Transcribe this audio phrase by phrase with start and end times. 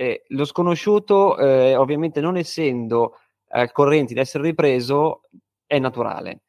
[0.00, 3.18] eh, lo sconosciuto, eh, ovviamente non essendo
[3.48, 5.24] al corrente di essere ripreso,
[5.66, 6.40] è naturale.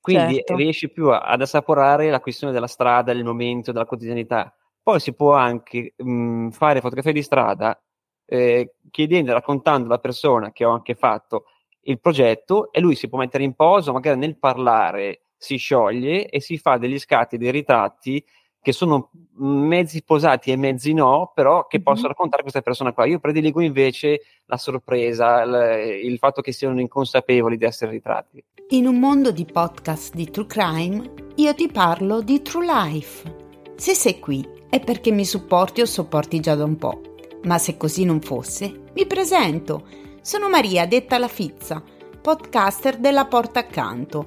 [0.00, 0.56] Quindi Certo.
[0.56, 4.54] riesci più a- ad assaporare la questione della strada, del momento, della quotidianità.
[4.82, 7.78] Poi si può anche mh, fare fotografia di strada
[8.24, 11.44] eh, chiedendo, raccontando alla persona che ho anche fatto
[11.82, 16.40] il progetto e lui si può mettere in posa, magari nel parlare si scioglie e
[16.40, 18.24] si fa degli scatti, dei ritratti
[18.68, 19.08] che sono
[19.38, 21.82] mezzi posati e mezzi no, però che Mhm.
[21.84, 23.06] possono raccontare questa persona qua.
[23.06, 28.44] Io prediligo invece la sorpresa, il, il fatto che siano inconsapevoli di essere ritratti.
[28.70, 33.36] In un mondo di podcast di True Crime, io ti parlo di True Life.
[33.76, 37.00] Se sei qui è perché mi supporti o sopporti già da un po'.
[37.44, 39.86] Ma se così non fosse, mi presento.
[40.20, 41.82] Sono Maria, detta la Fizza,
[42.20, 44.26] podcaster della Porta Accanto.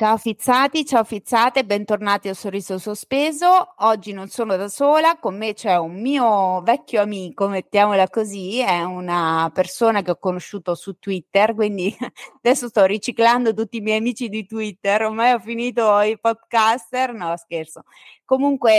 [0.00, 3.74] Ciao fizzati, ciao fizzate, bentornati a Sorriso Sospeso.
[3.78, 8.84] Oggi non sono da sola, con me c'è un mio vecchio amico, mettiamola così, è
[8.84, 11.92] una persona che ho conosciuto su Twitter, quindi
[12.40, 17.36] adesso sto riciclando tutti i miei amici di Twitter, ormai ho finito i podcaster, no
[17.36, 17.82] scherzo.
[18.24, 18.72] Comunque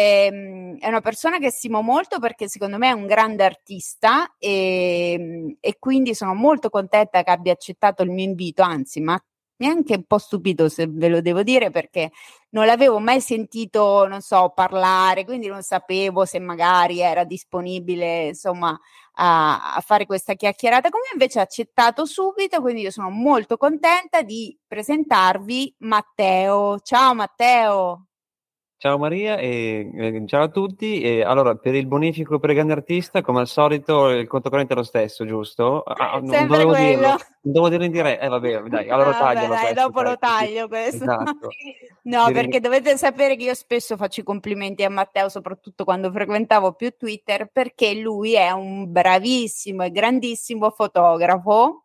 [0.79, 5.75] è una persona che stimo molto perché secondo me è un grande artista e, e
[5.79, 9.21] quindi sono molto contenta che abbia accettato il mio invito, anzi, ma
[9.59, 12.11] mi ha anche un po' stupito se ve lo devo dire perché
[12.51, 18.77] non l'avevo mai sentito, non so, parlare, quindi non sapevo se magari era disponibile, insomma,
[19.15, 23.57] a, a fare questa chiacchierata con me, invece ha accettato subito, quindi io sono molto
[23.57, 26.79] contenta di presentarvi Matteo.
[26.79, 28.08] Ciao Matteo.
[28.81, 31.01] Ciao Maria e eh, ciao a tutti.
[31.01, 34.71] E, allora, per il bonifico per il grande artista, come al solito, il conto corrente
[34.71, 35.83] è lo stesso, giusto?
[35.83, 36.85] Ah, non Sempre dovevo quello.
[36.87, 38.23] dirlo, non dovevo dirlo in diretta.
[38.23, 41.03] Eh, vabbè, dai, allora Ah, taglialo dai, questo, dopo lo dai, taglio questo.
[41.03, 41.47] Esatto.
[42.01, 46.09] No, Ti perché dovete sapere che io spesso faccio i complimenti a Matteo, soprattutto quando
[46.09, 51.83] frequentavo più Twitter, perché lui è un bravissimo e grandissimo fotografo.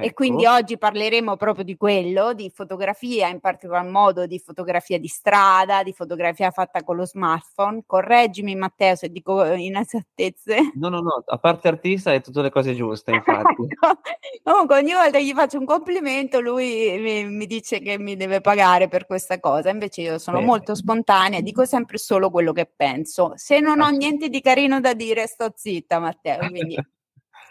[0.00, 0.52] E quindi Ecco.
[0.52, 5.92] oggi parleremo proprio di quello, di fotografia, in particolar modo di fotografia di strada, di
[5.92, 7.82] fotografia fatta con lo smartphone.
[7.86, 10.72] Correggimi Matteo se dico inesattezze.
[10.74, 13.62] No, no, no, a parte artista è tutte le cose giuste, infatti.
[13.62, 14.00] Ecco.
[14.42, 18.40] Comunque ogni volta che gli faccio un complimento lui mi, mi dice che mi deve
[18.40, 20.48] pagare per questa cosa, invece io sono Bene.
[20.48, 23.32] molto spontanea, dico sempre solo quello che penso.
[23.36, 26.76] Se non ho niente di carino da dire sto zitta Matteo, quindi...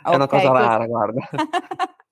[0.03, 1.27] È una Ok, cosa rara, guarda.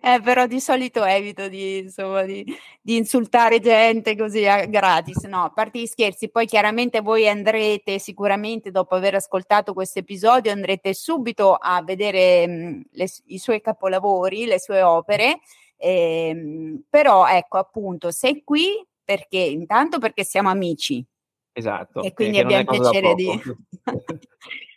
[0.00, 2.44] Eh, però di solito evito di, insomma, di,
[2.80, 5.24] di insultare gente così a gratis.
[5.24, 10.52] No, a parte gli scherzi, poi chiaramente voi andrete sicuramente dopo aver ascoltato questo episodio,
[10.52, 15.40] andrete subito a vedere mh, le- i suoi capolavori, le sue opere.
[15.76, 21.04] Ehm, però ecco appunto, sei qui perché intanto perché siamo amici,
[21.52, 22.02] Esatto.
[22.02, 23.28] e quindi abbiamo piacere di,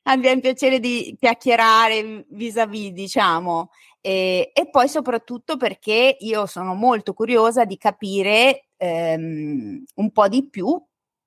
[0.03, 3.69] abbiamo piacere di chiacchierare vis-à-vis, diciamo,
[4.05, 10.49] e, e poi soprattutto perché io sono molto curiosa di capire ehm, un po' di
[10.49, 10.67] più,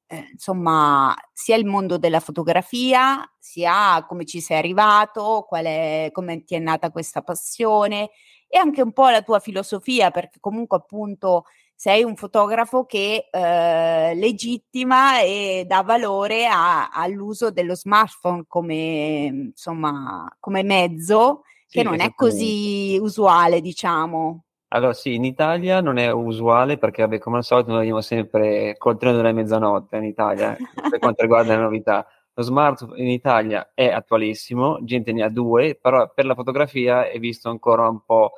[0.08, 6.54] eh, insomma, sia il mondo della fotografia, sia come ci sei arrivato, è, come ti
[6.54, 8.10] è nata questa passione
[8.46, 11.44] e anche un po' la tua filosofia, perché comunque appunto
[11.74, 20.28] sei un fotografo che eh, legittima e dà valore a- all'uso dello smartphone come, insomma,
[20.38, 24.42] come mezzo, Sì, che non è così usuale, diciamo.
[24.72, 28.74] Allora, sì, in Italia non è usuale perché, vabbè, come al solito, noi andiamo sempre
[28.78, 32.04] col treno della mezzanotte in Italia eh, per quanto riguarda le novità.
[32.34, 37.18] Lo smartphone in Italia è attualissimo, gente ne ha due, però per la fotografia è
[37.20, 38.32] visto ancora un po'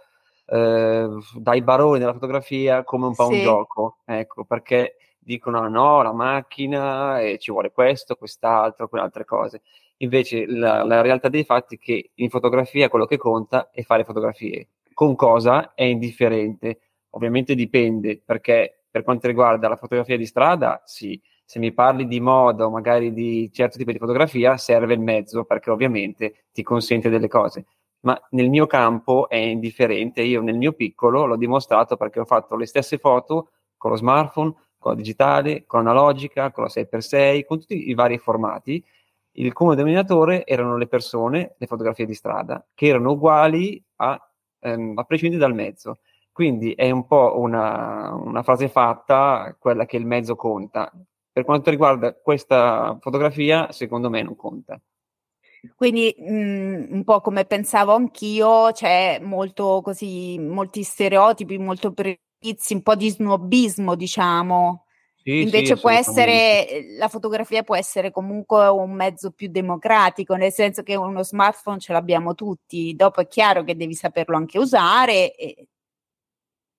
[0.47, 3.41] eh, dai baroni della fotografia come un po' un Sì.
[3.43, 9.25] gioco, ecco, perché dicono "Ah, no, la macchina e ci vuole questo, quest'altro, quelle altre
[9.25, 9.63] cose.
[9.99, 14.05] Invece la, la realtà dei fatti è che in fotografia quello che conta è fare
[14.05, 14.69] fotografie.
[14.93, 16.81] Con cosa è indifferente.
[17.11, 22.21] Ovviamente dipende, perché per quanto riguarda la fotografia di strada, sì, se mi parli di
[22.21, 27.09] moda o magari di certo tipo di fotografia, serve il mezzo, perché ovviamente ti consente
[27.09, 27.65] delle cose.
[28.01, 30.23] Ma nel mio campo è indifferente.
[30.23, 34.55] Io nel mio piccolo l'ho dimostrato perché ho fatto le stesse foto con lo smartphone,
[34.79, 38.85] con la digitale, con l'analogica, con la 6x6, con tutti i vari formati.
[39.33, 44.21] Il comune denominatore erano le persone, le fotografie di strada, che erano uguali a,
[44.61, 45.99] ehm, a prescindere dal mezzo.
[46.33, 50.93] Quindi è un po' una, una frase fatta, quella che il mezzo conta.
[51.33, 54.81] Per quanto riguarda questa fotografia, secondo me non conta.
[55.75, 62.75] Quindi mh, mm, un po' come pensavo anch'io, c'è molto così, molti stereotipi, molto pregiudizi,
[62.75, 64.85] un po' di snobismo, diciamo.
[65.29, 70.53] Sì, Invece sì, può essere, la fotografia può essere comunque un mezzo più democratico, nel
[70.53, 75.35] senso che uno smartphone ce l'abbiamo tutti, dopo è chiaro che devi saperlo anche usare.
[75.35, 75.67] E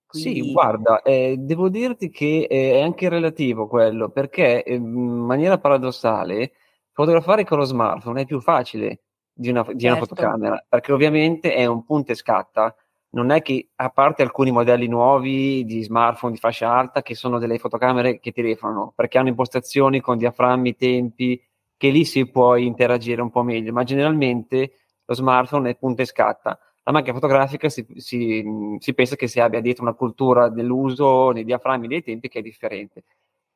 [0.03, 0.41] quindi...
[0.41, 6.53] Sì, guarda, eh, devo dirti che è anche relativo quello, perché eh, in maniera paradossale
[6.91, 9.01] fotografare con lo smartphone è più facile
[9.31, 9.85] di una, di certo.
[9.85, 12.75] una fotocamera, perché ovviamente è un punto e scatta.
[13.11, 17.39] Non è che, a parte alcuni modelli nuovi di smartphone di fascia alta, che sono
[17.39, 21.41] delle fotocamere che telefonano, perché hanno impostazioni con diaframmi, tempi,
[21.75, 24.73] che lì si può interagire un po' meglio, ma generalmente
[25.05, 26.59] lo smartphone è punta e scatta
[26.89, 28.43] la macchina fotografica si, si,
[28.79, 32.41] si, pensa che si abbia dietro una cultura dell'uso nei diaframmi dei tempi che è
[32.41, 33.03] differente.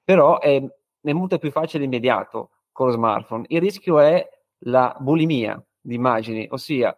[0.03, 0.63] Però è,
[1.01, 3.45] è molto più facile e immediato con lo smartphone.
[3.47, 4.23] Il rischio è
[4.65, 6.95] la bulimia di immagini, ossia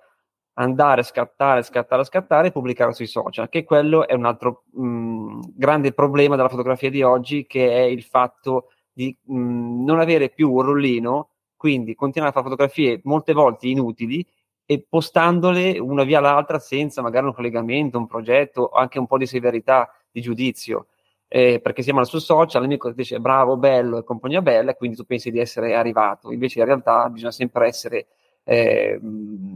[0.56, 5.92] andare scattare, scattare, scattare e pubblicare sui social, che quello è un altro mh, grande
[5.94, 10.62] problema della fotografia di oggi, che è il fatto di mh, non avere più un
[10.62, 14.26] rollino, quindi continuare a fare fotografie molte volte inutili
[14.66, 19.18] e postandole una via l'altra senza magari un collegamento, un progetto o anche un po'
[19.18, 20.88] di severità di giudizio.
[21.28, 25.04] Eh, perché siamo sul social, l'amico ti dice bravo, bello e compagnia bella, quindi tu
[25.06, 26.32] pensi di essere arrivato.
[26.32, 28.08] Invece in realtà bisogna sempre essere
[28.46, 29.00] eh,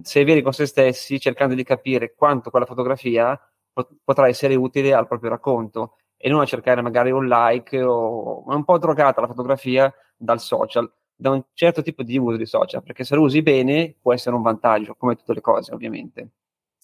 [0.02, 3.40] severi con se stessi, cercando di capire quanto quella fotografia
[3.72, 8.44] pot- potrà essere utile al proprio racconto e non a cercare magari un like o
[8.52, 12.46] è un po' drogata la fotografia dal social da un certo tipo di uso di
[12.46, 16.30] social, perché se lo usi bene può essere un vantaggio, come tutte le cose ovviamente.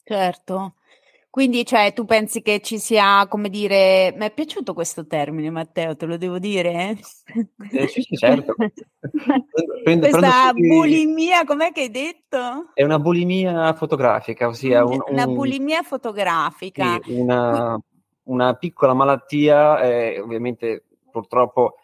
[0.03, 0.73] Certo.
[1.35, 5.93] Quindi, cioè, tu pensi che ci sia, come dire, mi è piaciuto questo termine, Matteo,
[5.97, 6.97] te lo devo dire?
[7.71, 8.55] Eh, sì, sì, certo.
[9.83, 12.69] prendo, Questa prendo bulimia, com'è che hai detto?
[12.73, 17.01] È una bulimia fotografica, ossia un, una bulimia fotografica.
[17.03, 17.77] Sì, una,
[18.23, 21.79] una, piccola malattia, eh, ovviamente purtroppo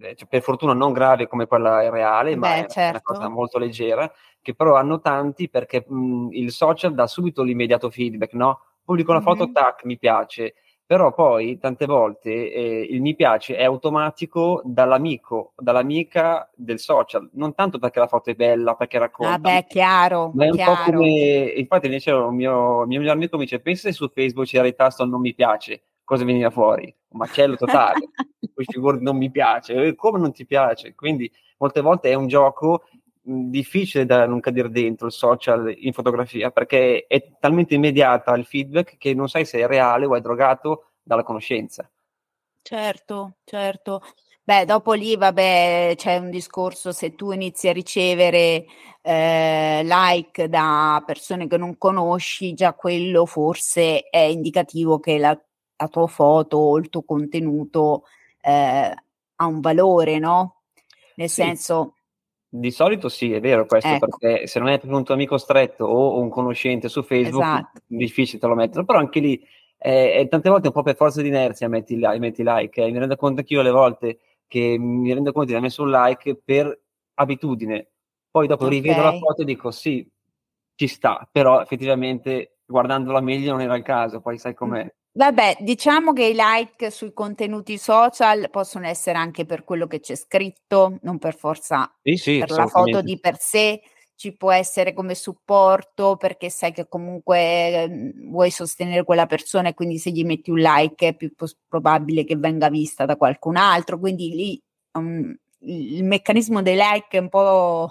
[0.00, 2.90] eh, cioè, per fortuna non grave come quella reale, Beh, ma è certo.
[2.90, 4.12] una cosa molto leggera,
[4.42, 8.62] che però hanno tanti perché mh, il social dà subito l'immediato feedback, no?
[8.90, 9.28] Pubblico una mm-hmm.
[9.28, 10.54] foto, tac, mi piace,
[10.84, 17.54] però poi tante volte eh, il mi piace è automatico dall'amico, dall'amica del social, non
[17.54, 19.38] tanto perché la foto è bella, perché racconta.
[19.38, 20.32] Vabbè, chiaro.
[20.34, 20.74] Ma è un chiaro.
[20.74, 24.08] po' come, infatti mi diceva un mio, mio migliore amico mi dice, pensa se su
[24.08, 26.92] Facebook c'era il tasto non mi piace, cosa veniva fuori?
[27.10, 28.08] Un macello totale.
[28.52, 30.96] Poi figurati non mi piace, come non ti piace?
[30.96, 32.82] Quindi molte volte è un gioco
[33.22, 38.96] difficile da non cadere dentro il social in fotografia perché è talmente immediata il feedback
[38.96, 41.90] che non sai se è reale o è drogato dalla conoscenza.
[42.62, 44.02] Certo, certo.
[44.42, 48.64] Beh, dopo lì, vabbè, c'è un discorso, se tu inizi a ricevere
[49.00, 55.38] eh, like da persone che non conosci, già quello forse è indicativo che la
[55.80, 58.04] la tua foto o il tuo contenuto
[58.40, 58.94] eh,
[59.34, 60.62] ha un valore, no?
[61.16, 61.42] Nel sì.
[61.42, 61.94] senso...
[62.52, 64.08] Di solito sì, è vero questo, ecco.
[64.08, 67.80] perché se non è un tuo amico stretto o un conoscente su Facebook, esatto.
[67.86, 69.40] difficile te lo mettono, però anche lì
[69.78, 72.90] eh, tante volte un po' per forza di inerzia metti, metti like, eh.
[72.90, 74.18] mi rendo conto anch'io alle volte
[74.48, 76.76] che mi rendo conto di aver messo un like per
[77.14, 77.88] abitudine,
[78.28, 78.80] poi dopo okay.
[78.80, 80.04] rivedo la foto e dico sì,
[80.74, 84.92] ci sta, però effettivamente guardandola meglio non era il caso, poi sai com'è.
[85.20, 90.14] Vabbè, diciamo che i like sui contenuti social possono essere anche per quello che c'è
[90.14, 93.82] scritto, non per forza sì, sì, per la foto di per sé,
[94.14, 99.74] ci può essere come supporto perché sai che comunque eh, vuoi sostenere quella persona e
[99.74, 101.30] quindi se gli metti un like è più
[101.68, 104.62] probabile che venga vista da qualcun altro, quindi lì
[104.92, 107.90] um, il meccanismo dei like è un po'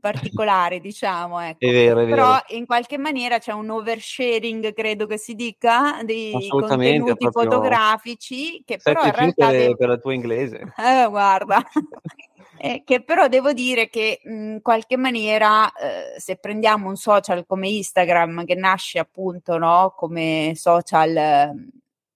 [0.40, 1.66] particolare, diciamo, ecco.
[1.66, 2.16] È vero, è vero.
[2.16, 8.78] Però in qualche maniera c'è un oversharing, credo che si dica, dei contenuti fotografici che
[8.82, 9.76] però in realtà devo...
[9.76, 10.72] per la tua inglese.
[10.80, 11.62] Eh, guarda.
[12.58, 17.68] eh, che però devo dire che in qualche maniera eh, se prendiamo un social come
[17.68, 21.54] Instagram che nasce appunto no, come social eh,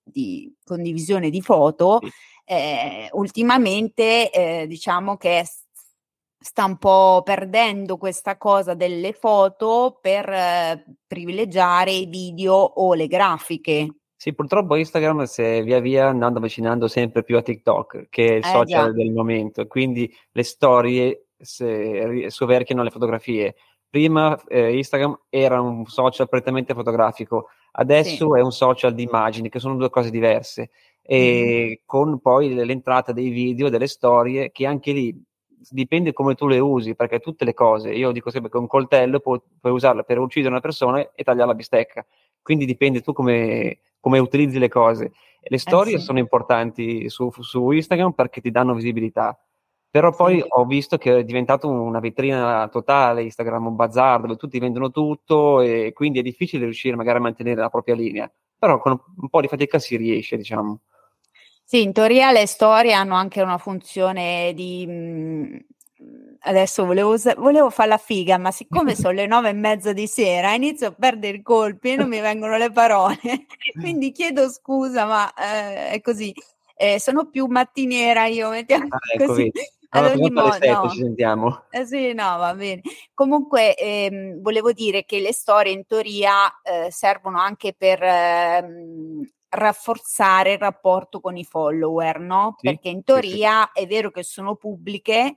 [0.03, 2.11] di condivisione di foto, sì.
[2.47, 5.45] Eh, ultimamente eh, diciamo che è
[6.45, 13.07] sta un po' perdendo questa cosa delle foto per eh, privilegiare i video o le
[13.07, 13.95] grafiche.
[14.15, 18.33] Sì, purtroppo Instagram si è via via andando avvicinando sempre più a TikTok, che è
[18.35, 18.93] il eh, social già.
[18.93, 23.55] del momento, quindi le storie soverchiano le fotografie.
[23.89, 28.39] Prima eh, Instagram era un social prettamente fotografico, Adesso sì.
[28.39, 30.71] è un social di immagini, che sono due cose diverse.
[31.03, 31.83] E mm.
[31.85, 35.23] con poi l'entrata dei video, delle storie, che anche lì
[35.71, 39.21] dipende come tu le usi, perché tutte le cose, io dico sempre che un coltello
[39.21, 42.05] puoi, puoi usarlo per uccidere una persona e tagliare la bistecca.
[42.43, 45.13] Quindi dipende tu come, come utilizzi le cose.
[45.41, 46.05] Le storie eh sì.
[46.05, 49.39] sono importanti su, su Instagram perché ti danno visibilità
[49.95, 50.47] però poi sì.
[50.49, 55.61] ho visto che è diventato una vetrina totale, Instagram un bazar dove tutti vendono tutto
[55.61, 58.29] e quindi è difficile riuscire magari a mantenere la propria linea.
[58.59, 60.81] Però con un po' di fatica si riesce, diciamo.
[61.65, 64.87] Sì, in teoria le storie hanno anche una funzione di...
[64.87, 65.65] Mh,
[66.45, 70.53] adesso volevo, volevo fare la figa, ma siccome sono le nove e mezza di sera
[70.53, 73.19] inizio a perdere i colpi e non mi vengono le parole,
[73.81, 76.33] quindi chiedo scusa, ma eh, è così.
[76.77, 79.51] Eh, sono più mattiniera io, mettiamo ah, così.
[79.91, 80.89] Ad ogni modo, no.
[80.91, 81.67] ci sentiamo.
[81.71, 82.81] Eh sì, no, va bene.
[83.15, 90.53] Comunque, ehm, volevo dire che le storie in teoria eh, servono anche per ehm, rafforzare
[90.53, 92.57] il rapporto con i follower, no?
[92.59, 93.85] Sì, Perché in teoria sì, sì.
[93.85, 95.37] è vero che sono pubbliche,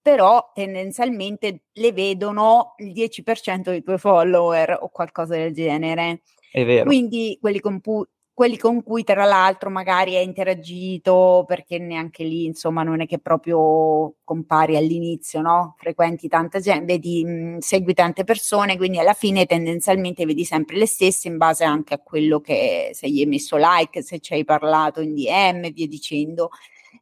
[0.00, 6.22] però tendenzialmente le vedono il 10% dei tuoi follower o qualcosa del genere.
[6.50, 6.84] È vero.
[6.84, 8.06] Quindi quelli con, pu-
[8.36, 13.18] quelli con cui tra l'altro magari hai interagito, perché neanche lì insomma non è che
[13.18, 15.74] proprio compari all'inizio, no?
[15.78, 20.76] Frequenti tanta gente, vedi, mh, mhmm, segui tante persone, quindi alla fine tendenzialmente vedi sempre
[20.76, 24.34] le stesse in base anche a quello che se gli hai messo like, se ci
[24.34, 26.50] hai parlato in DM via dicendo.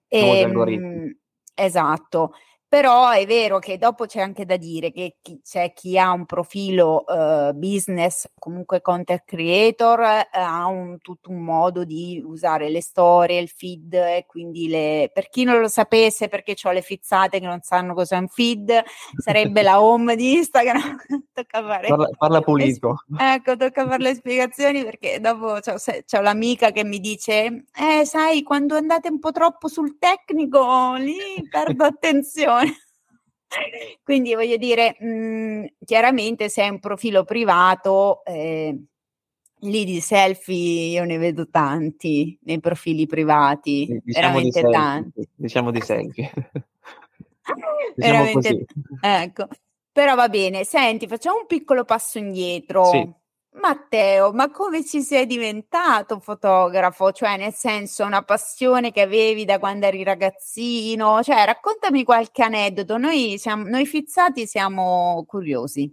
[0.06, 1.16] E, mh,
[1.54, 2.34] esatto.
[2.74, 6.26] Però è vero che dopo c'è anche da dire che chi, c'è chi ha un
[6.26, 12.82] profilo uh, business, comunque content creator, uh, ha un, tutto un modo di usare le
[12.82, 15.08] storie, il feed e quindi le...
[15.14, 18.82] per chi non lo sapesse perché ho le fizzate che non sanno cos'è un feed,
[19.18, 20.96] sarebbe la home di Instagram.
[21.32, 21.86] tocca fare...
[21.86, 23.04] Parla, parla pulito.
[23.16, 28.74] ecco, tocca fare le spiegazioni perché dopo c'ho l'amica che mi dice, eh sai, quando
[28.74, 31.16] andate un po' troppo sul tecnico, lì
[31.48, 32.62] perdo attenzione.
[34.02, 38.76] Quindi voglio dire, mh, mhmm, chiaramente se è un profilo privato, eh,
[39.60, 45.28] lì di selfie io ne vedo tanti nei profili privati, diciamo veramente di tanti.
[45.34, 46.30] Diciamo di selfie.
[47.96, 48.64] diciamo veramente,
[49.00, 49.48] ecco.
[49.92, 52.84] Però va bene, senti, facciamo un piccolo passo indietro.
[52.86, 53.12] Sì.
[53.56, 57.12] Matteo, ma come ci sei diventato fotografo?
[57.12, 61.22] Cioè, nel senso, una passione che avevi da quando eri ragazzino?
[61.22, 62.96] Cioè, raccontami qualche aneddoto.
[62.98, 65.92] Noi, siamo, noi fizzati siamo curiosi.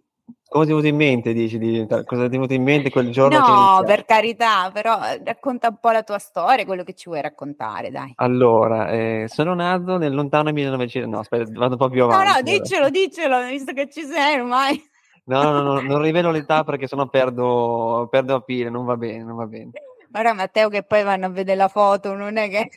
[0.51, 1.57] Cosa ti è venuto in mente, dici?
[1.57, 3.37] Di, cosa ti è venuto in mente quel giorno?
[3.37, 7.21] No, per carità, però eh, racconta un po' la tua storia, quello che ci vuoi
[7.21, 8.11] raccontare, dai.
[8.15, 11.07] Allora, eh, sono nato nel lontano 1900...
[11.07, 12.27] No, aspetta, vado un po' più avanti.
[12.27, 14.89] No, no, diccelo, diccelo, visto che ci sei ormai.
[15.23, 19.23] No, no, no, non rivelo l'età perché sennò perdo, perdo a pile, non va bene,
[19.23, 19.71] non va bene.
[20.09, 22.69] Guarda Matteo che poi vanno a vedere la foto, non è che...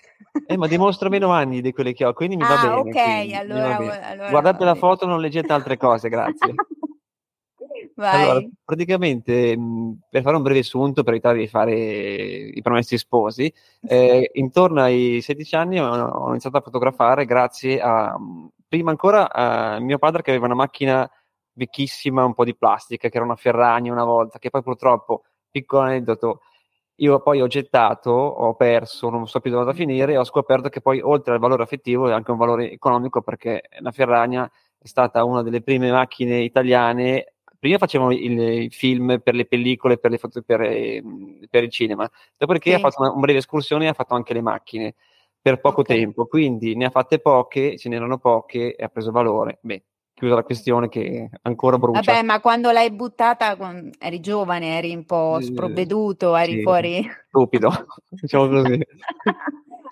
[0.46, 2.74] Eh, ma dimostro meno anni di quelli che ho, quindi mi ah, va bene.
[2.74, 4.06] ok, allora, bene.
[4.06, 6.54] allora, Guardate la foto, non leggete altre cose, grazie.
[7.96, 9.56] Allora, praticamente,
[10.08, 13.52] per fare un breve sunto, per evitare di fare i promessi sposi,
[13.86, 18.16] eh, intorno ai 16 anni ho, ho, iniziato a fotografare grazie a,
[18.66, 21.08] prima ancora, a mio padre che aveva una macchina
[21.54, 25.82] vecchissima, un po' di plastica, che era una Ferragni una volta, che poi purtroppo, piccolo
[25.82, 26.40] aneddoto,
[26.96, 30.24] io poi ho gettato, ho perso, non so più dove vado a finire e ho
[30.24, 34.48] scoperto che poi oltre al valore affettivo è anche un valore economico perché la Ferragna
[34.78, 37.34] è stata una delle prime macchine italiane.
[37.58, 42.08] Prima facevano i film per le pellicole, per, le foto, per, ehm, per il cinema,
[42.36, 42.76] dopodiché sì.
[42.76, 44.94] ha fatto una, una, breve escursione e ha fatto anche le macchine
[45.40, 45.98] per poco okay.
[45.98, 49.58] tempo, quindi ne ha fatte poche, ce n'erano poche e ha preso valore.
[49.62, 49.82] Beh,
[50.14, 52.00] chiusa la questione che ancora brucia.
[52.00, 53.56] Vabbè, ma quando l'hai buttata
[53.98, 57.10] eri giovane, eri un po' sprovveduto, eri sì, fuori...
[57.28, 57.70] Stupido,
[58.08, 58.80] diciamo così.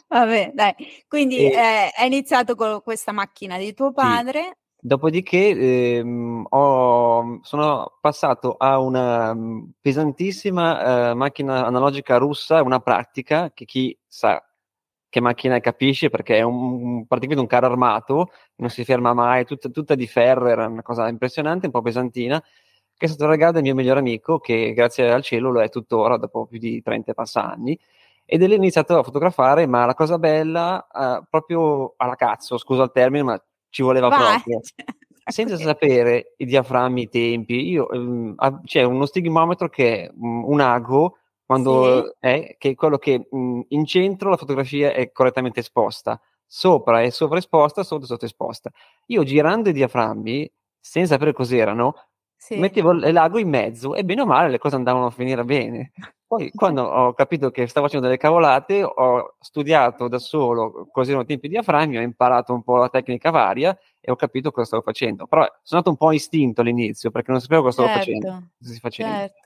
[0.08, 0.74] Vabbè, dai.
[1.08, 1.52] Quindi e...
[1.52, 4.42] eh, hai iniziato con questa macchina di tuo padre.
[4.42, 4.60] Sì.
[4.84, 5.50] Dopodiché
[5.98, 13.64] ehm, ho, sono passato a una mm, pesantissima eh, macchina analogica russa, una pratica che
[13.64, 14.42] chi sa
[15.12, 19.68] che macchina capisci perché è un, praticamente un carro armato, non si ferma mai, tutta,
[19.68, 23.60] tutta, di ferro, era una cosa impressionante, un po' pesantina, che è stato regalo del
[23.60, 27.78] mio migliore amico, che grazie al cielo lo è tuttora dopo più di 30 anni.
[28.24, 32.84] Ed è lì iniziato a fotografare, ma la cosa bella, uh, proprio alla cazzo, scusa
[32.84, 34.40] il termine, ma ci voleva Vai.
[34.40, 34.60] proprio.
[35.30, 41.18] Senza sapere i diaframmi, i tempi, io, um, c'è uno stigmometro che è un ago
[41.44, 42.12] quando sì.
[42.18, 47.82] è che quello che mh, in centro la fotografia è correttamente esposta, sopra è sovraesposta,
[47.82, 48.70] sotto è sottoesposta.
[49.06, 51.94] Io girando i diaframmi, senza sapere cos'erano,
[52.36, 52.58] sì.
[52.58, 55.92] mettevo l'ago in mezzo e bene o male le cose andavano a finire bene.
[56.26, 61.24] Poi quando ho capito che stavo facendo delle cavolate, ho studiato da solo così erano
[61.24, 64.82] tempi di diaframmi, ho imparato un po' la tecnica varia e ho capito cosa stavo
[64.82, 65.26] facendo.
[65.26, 68.48] Però sono stato un po' istinto all'inizio perché non sapevo cosa stavo certo, facendo.
[68.58, 69.14] Cosa facendo.
[69.14, 69.40] Certo.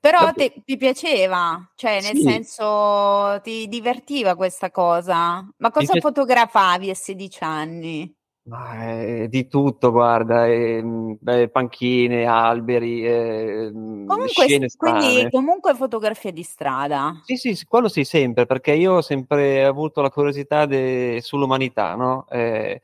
[0.00, 2.22] Però ti, ti, piaceva, cioè nel sì.
[2.22, 5.46] senso ti divertiva questa cosa.
[5.56, 8.16] Ma cosa pi- fotografavi a 16 anni?
[8.50, 10.82] Eh, di tutto, guarda, eh,
[11.26, 17.20] eh, panchine, alberi, eh, comunque, quindi comunque fotografia di strada.
[17.24, 22.26] Sì, sì, quello sì, sempre, perché io ho sempre avuto la curiosità de- sull'umanità, no?
[22.30, 22.80] Eh,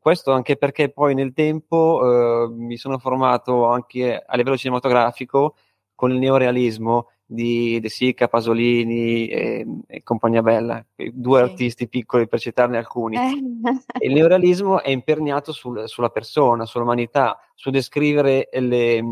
[0.00, 5.54] questo anche perché poi nel tempo eh, mi sono formato anche a livello cinematografico
[5.94, 11.50] con il neorealismo di De Sica, Pasolini e, e compagnia bella, due sì.
[11.50, 13.16] artisti piccoli per citarne alcuni.
[13.16, 14.04] Eh.
[14.06, 19.02] il neorealismo è imperniato sul, sulla persona, sull'umanità, su descrivere le,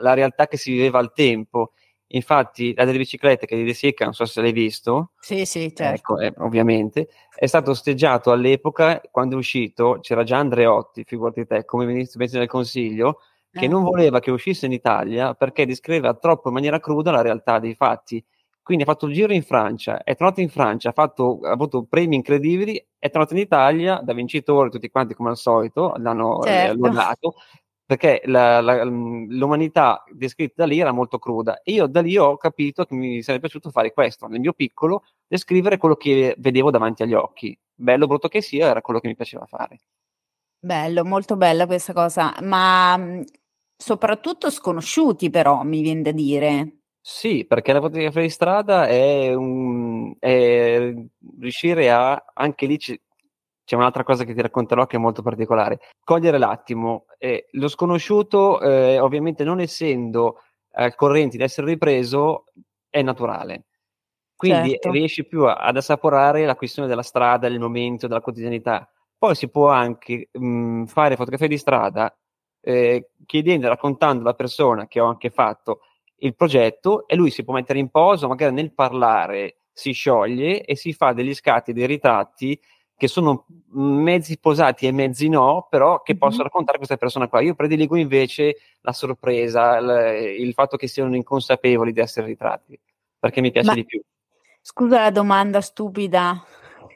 [0.00, 1.72] la realtà che si viveva al tempo.
[2.10, 5.74] Infatti, la delle biciclette che di De Sica, non so se l'hai visto, sì, sì,
[5.74, 6.18] certo.
[6.18, 11.64] ecco, eh, ovviamente, è stato osteggiato all'epoca, quando è uscito, c'era già Andreotti, figurati te,
[11.64, 13.18] come ministro del Consiglio,
[13.56, 13.68] che eh.
[13.68, 17.74] non voleva che uscisse in Italia perché descriveva troppo in maniera cruda la realtà dei
[17.74, 18.22] fatti.
[18.62, 21.84] Quindi ha fatto il giro in Francia, è tornato in Francia, ha, fatto, ha avuto
[21.84, 26.48] premi incredibili, è tornato in Italia da vincitore, tutti quanti come al solito, l'hanno eh,
[26.48, 26.86] certo.
[26.86, 27.34] lodato,
[27.86, 31.62] perché la, la, l'umanità descritta da lì era molto cruda.
[31.62, 35.04] E io da lì ho capito che mi sarebbe piaciuto fare questo, nel mio piccolo,
[35.28, 37.56] descrivere quello che vedevo davanti agli occhi.
[37.72, 39.78] Bello brutto che sia, era quello che mi piaceva fare.
[40.58, 43.22] Bello, molto bella questa cosa, ma
[43.76, 46.78] Soprattutto sconosciuti però, mi viene da dire.
[47.00, 50.92] Sì, perché la fotografia di strada è, un, è
[51.38, 53.00] riuscire a, anche lì c-
[53.64, 57.06] c'è un'altra cosa che ti racconterò che è molto particolare, cogliere l'attimo.
[57.18, 60.40] Eh, lo sconosciuto, eh, ovviamente non essendo
[60.72, 62.46] al corrente di essere ripreso,
[62.88, 63.66] è naturale.
[64.34, 64.90] Quindi certo.
[64.90, 68.88] riesci più a, ad assaporare la questione della strada, del momento, della quotidianità.
[69.18, 72.14] Poi si può anche mh, fare fotografia di strada
[72.66, 75.82] eh, chiedendo, raccontando alla persona che ho anche fatto
[76.18, 80.74] il progetto e lui si può mettere in posa, magari nel parlare si scioglie e
[80.74, 82.60] si fa degli scatti, dei ritratti
[82.96, 86.20] che sono mezzi posati e mezzi no, però che mm-hmm.
[86.20, 87.40] posso raccontare a questa persona qua.
[87.40, 92.76] Io prediligo invece la sorpresa, il, il fatto che siano inconsapevoli di essere ritratti,
[93.16, 94.00] perché mi piace Ma, di più.
[94.60, 96.42] Scusa la domanda stupida,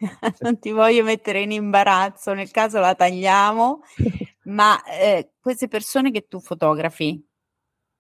[0.41, 3.83] non ti voglio mettere in imbarazzo, nel caso la tagliamo,
[4.51, 7.25] ma eh, queste persone che tu fotografi,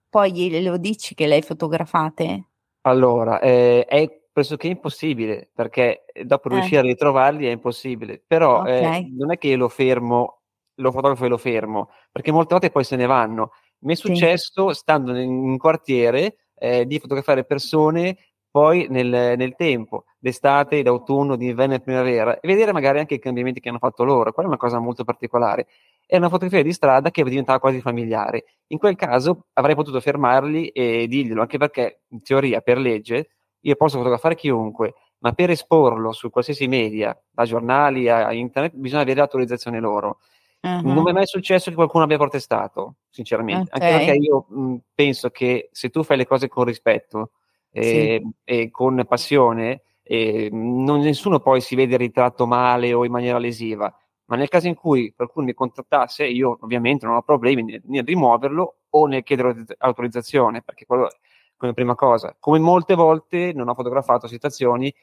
[0.09, 2.49] poi glielo dici che le hai fotografate?
[2.83, 6.55] Allora, eh, è pressoché impossibile, perché dopo eh.
[6.55, 9.17] riuscire a ritrovarli è impossibile, però eh, okay.
[9.17, 10.43] non è che lo fermo,
[10.75, 13.53] lo fotografo e lo fermo, perché molte volte poi se ne vanno.
[13.81, 14.79] Mi è successo, sì.
[14.79, 18.17] stando in un quartiere, eh, di fotografare persone
[18.51, 23.61] poi nel, nel, tempo, d'estate, d'autunno, d'inverno e primavera, e vedere magari anche i cambiamenti
[23.61, 24.33] che hanno fatto loro.
[24.33, 25.67] Quella è una cosa molto particolare.
[26.11, 28.45] È una fotografia di strada che diventava quasi familiare.
[28.69, 33.29] In quel caso avrei potuto fermarli e dirglielo, anche perché in teoria, per legge,
[33.61, 39.03] io posso fotografare chiunque, ma per esporlo su qualsiasi media, da giornali a internet, bisogna
[39.03, 40.19] avere l'autorizzazione loro.
[40.63, 40.81] Uh-huh.
[40.81, 43.71] Non mi è mai successo che qualcuno abbia protestato, sinceramente.
[43.73, 43.93] Okay.
[43.93, 47.31] Anche perché io mh, penso che se tu fai le cose con rispetto,
[47.71, 48.33] e, sì.
[48.43, 53.95] e con passione, e non, nessuno poi si vede ritratto male o in maniera lesiva.
[54.31, 58.05] Ma nel caso in cui qualcuno mi contattasse, io ovviamente non ho problemi nel, nel
[58.05, 61.17] rimuoverlo o nel chiedere autorizzazione, perché quello è
[61.57, 62.37] come prima cosa.
[62.39, 64.95] Come molte volte non ho fotografato situazioni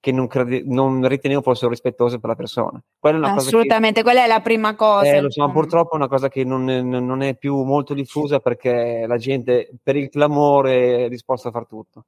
[0.00, 2.82] che non, crede, non, ritenevo fossero rispettose per la persona.
[2.98, 5.04] Quella Assolutamente, che, quella è la prima cosa.
[5.04, 9.04] Eh, lo so, purtroppo è una cosa che non, non, è più molto diffusa perché
[9.06, 12.04] la gente per il clamore è disposta a far tutto.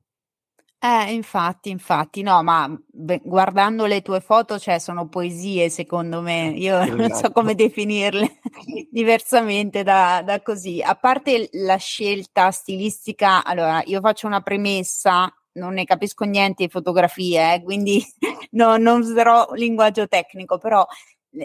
[0.84, 6.48] Eh, infatti, infatti, no, ma beh, guardando le tue foto, cioè, sono poesie, secondo me.
[6.56, 6.96] Io esatto.
[6.96, 7.32] non so esatto.
[7.32, 8.40] come definirle
[8.90, 10.82] diversamente da, da così.
[10.82, 16.70] A parte la scelta stilistica, allora, io faccio una premessa non ne capisco niente di
[16.70, 18.02] fotografie, eh, quindi
[18.52, 20.84] no, non userò linguaggio tecnico, però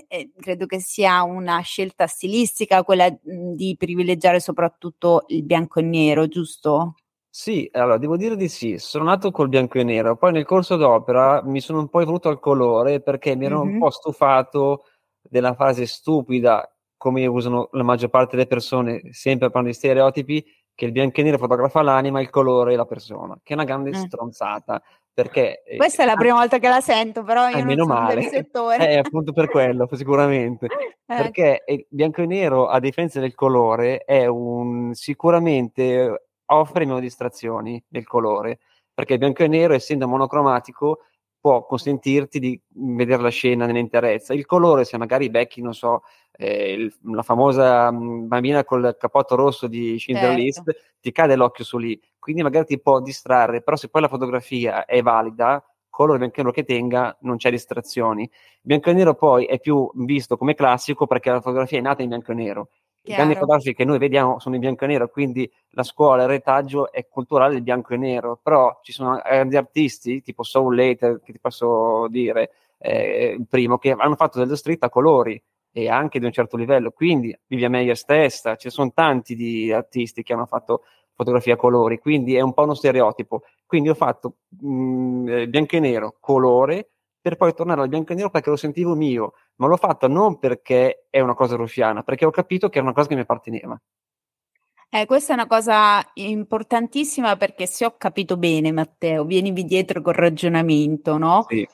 [0.07, 5.83] eh, credo che sia una scelta stilistica quella mh, di privilegiare soprattutto il bianco e
[5.83, 6.95] nero, giusto?
[7.39, 10.75] Sì, allora devo dire di sì, sono nato col bianco e nero, poi nel corso
[10.75, 13.73] d'opera mi sono un po' evoluto al colore perché mi ero mm-hmm.
[13.73, 14.85] un po' stufato
[15.21, 20.85] della frase stupida, come usano la maggior parte delle persone, sempre parlando di stereotipi, che
[20.85, 23.91] il bianco e nero fotografa l'anima, il colore e la persona, che è una grande
[23.91, 23.93] mm.
[23.93, 24.81] stronzata,
[25.13, 25.61] perché...
[25.63, 28.15] Eh, Questa è la prima volta che la sento, però io eh, meno male.
[28.15, 28.77] del settore.
[28.77, 30.67] È appunto per quello, sicuramente.
[31.09, 31.15] Eh.
[31.15, 37.83] Perché il bianco e nero, a differenza del colore, è un sicuramente offre meno distrazioni
[37.87, 38.59] del colore,
[38.93, 40.99] perché il bianco e nero, essendo monocromatico,
[41.39, 44.33] può consentirti di vedere la scena nell'interezza.
[44.33, 49.35] Il colore, se magari becchi, non so, eh, il, la famosa mm, bambina col cappotto
[49.35, 50.41] rosso di Schindler certo.
[50.41, 54.07] List, ti cade l'occhio su lì, quindi magari ti può distrarre, però se poi la
[54.07, 58.29] fotografia è valida, colore bianco e nero che tenga, non c'è distrazioni.
[58.61, 62.09] Bianco e nero poi è più visto come classico perché la fotografia è nata in
[62.09, 62.69] bianco e nero.
[63.07, 66.29] I grandi fotografi che noi vediamo sono in bianco e nero, quindi la scuola, il
[66.29, 71.21] retaggio è culturale del bianco e nero, però ci sono grandi artisti, tipo Soul Later,
[71.23, 75.41] che ti posso dire, eh, il primo, che hanno fatto dello street a colori,
[75.71, 76.91] e anche di un certo livello.
[76.91, 81.99] Quindi Vivian Meyer stessa, ci sono tanti di artisti che hanno fatto fotografia a colori,
[81.99, 83.43] quindi è un po' uno stereotipo.
[83.65, 86.89] Quindi ho fatto mh, mm, eh, bianco e nero, colore,
[87.27, 90.39] per poi tornare al bianco e nero perché lo sentivo mio, ma l'ho fatto non
[90.39, 93.77] perché è una cosa ruffiana, perché ho capito che era una cosa che mi apparteneva.
[94.89, 100.13] Eh, questa è una cosa importantissima perché se ho capito bene, Matteo, vienivi dietro col
[100.13, 101.45] ragionamento, no?
[101.49, 101.67] Sì.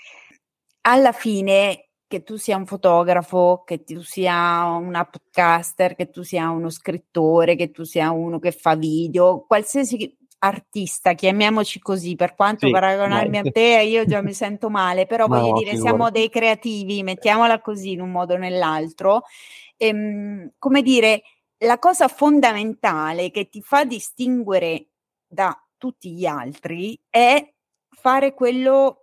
[0.86, 6.50] Alla fine che tu sia un fotografo, che tu sia una podcaster, che tu sia
[6.50, 12.68] uno scrittore, che tu sia uno che fa video, qualsiasi artista, chiamiamoci così, per quanto
[12.68, 16.10] sì, paragonarmi a te, io già mi sento male, però ma voglio no, dire, siamo
[16.12, 19.24] dei creativi, mettiamola così in un modo o nell'altro.
[19.78, 21.22] Ehm, come dire,
[21.60, 24.88] la cosa fondamentale che ti fa distinguere
[25.26, 27.54] da tutti gli altri è
[27.90, 29.00] fare quello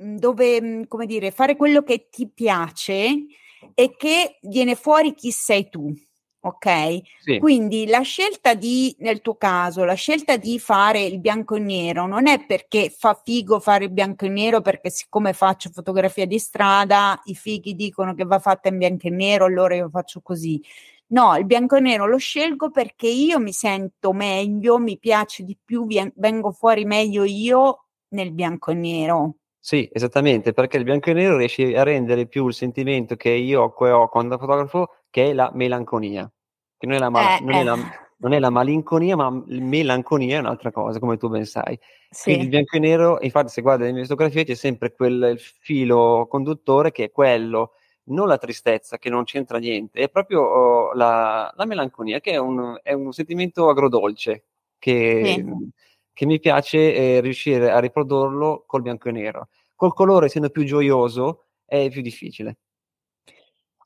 [0.00, 3.26] Mhmm, dove, mhmm, come dire, fare quello che ti piace
[3.74, 5.92] e che viene fuori chi sei tu.
[6.40, 7.00] Ok?
[7.18, 7.38] Sì.
[7.38, 12.06] Quindi la scelta di, nel tuo caso, la scelta di fare il bianco e nero
[12.06, 16.38] non è perché fa figo fare il bianco e nero, perché siccome faccio fotografia di
[16.38, 20.62] strada, i fighi dicono che va fatta in bianco e nero, allora io faccio così.
[21.10, 25.56] No, il bianco e nero lo scelgo perché io mi sento meglio, mi piace di
[25.62, 29.34] più, vengo fuori meglio io nel bianco e nero.
[29.58, 33.62] Sì, esattamente, perché il bianco e nero riesce a rendere più il sentimento che io
[33.62, 36.30] ho quando fotografo, che è la melanconia.
[36.76, 37.60] Che non è la, mal- eh, non, eh.
[37.60, 37.76] È la,
[38.18, 41.78] non è la malinconia, ma melanconia è un'altra cosa, come tu ben sai.
[42.10, 42.24] Sì.
[42.24, 46.26] Quindi il bianco e nero, infatti, se guardi le mie fotografie, c'è sempre quel filo
[46.28, 47.72] conduttore che è quello,
[48.04, 52.36] non la tristezza, che non c'entra niente, è proprio oh, la, la, melanconia, che è
[52.38, 54.44] un, è un sentimento agrodolce,
[54.78, 55.70] che, sì.
[56.12, 60.64] che mi piace eh, riuscire a riprodurlo col bianco e nero col colore essendo più
[60.64, 62.56] gioioso è più difficile.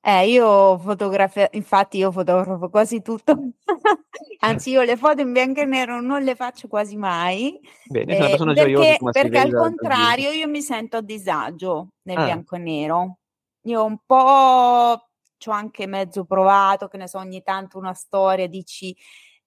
[0.04, 3.36] Eh, io fotografo, infatti io fotografo quasi tutto,
[4.40, 7.60] anzi io le foto in bianco e nero non le faccio quasi mai.
[7.84, 12.24] Bene, eh, perché, perché al contrario io mi sento a disagio nel ah.
[12.24, 13.18] bianco e nero.
[13.66, 18.48] Io un po' ci ho anche mezzo provato, che ne so, ogni tanto una storia,
[18.48, 18.96] dici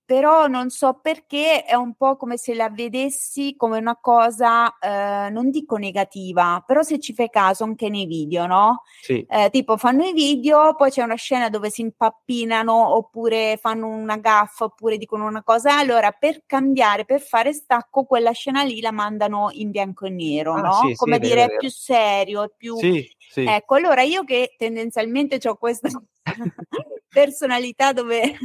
[0.05, 5.29] però non so perché è un po' come se la vedessi come una cosa, eh,
[5.31, 8.83] non dico negativa, però se ci fai caso anche nei video, no?
[9.01, 9.25] Sì.
[9.27, 14.17] Eh, tipo fanno i video, poi c'è una scena dove si impappinano oppure fanno una
[14.17, 18.91] gaffa oppure dicono una cosa, allora per cambiare, per fare stacco, quella scena lì la
[18.91, 20.73] mandano in bianco e nero, ah, no?
[20.87, 22.77] Sì, come sì, dire, è, vero, è più serio, è più...
[22.77, 23.43] Sì, sì.
[23.43, 25.89] Ecco, allora io che tendenzialmente ho questa
[27.09, 28.37] personalità dove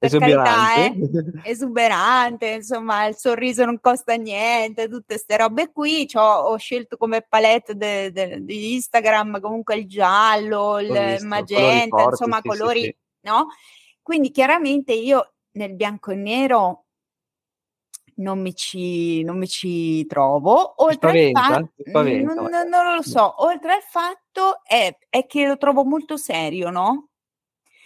[0.00, 0.98] esuberante.
[0.98, 6.08] Carità, eh, esuberante, insomma, il sorriso non costa niente, tutte queste robe qui.
[6.14, 12.10] ho scelto come palette de, de, di Instagram comunque il giallo, il visto, magenta, colori
[12.10, 13.46] insomma, sì, colori, sì, no?
[14.02, 16.84] Quindi chiaramente io nel bianco e nero
[18.20, 20.82] non mi ci, non mi ci trovo.
[20.84, 25.26] Oltre spaventa, al fatto, spaventa, non, non, non, lo so, oltre al fatto è, è
[25.26, 27.09] che lo trovo molto serio, no?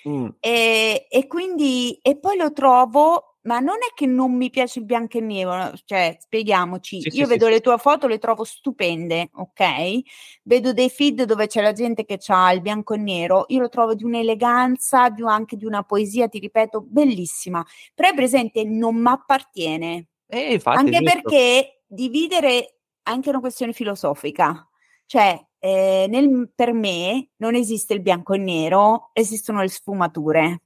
[0.09, 0.29] Mm.
[0.41, 4.85] E, e, quindi, e poi lo trovo, ma non è che non mi piace il
[4.85, 8.45] bianco e nero, cioè spieghiamoci, sì, io sì, vedo sì, le tue foto, le trovo
[8.45, 10.01] stupende, ok?
[10.43, 13.69] Vedo dei feed dove c'è la gente che ha il bianco e nero, io lo
[13.69, 17.65] trovo di un'eleganza, di, anche di una poesia, ti ripeto, bellissima,
[17.95, 20.09] però è presente, non mi appartiene.
[20.27, 24.69] Eh, infatti, anche perché dividere anche una questione filosofica,
[25.07, 30.61] cioè eh, nel, per me non esiste il bianco e nero, esistono le sfumature.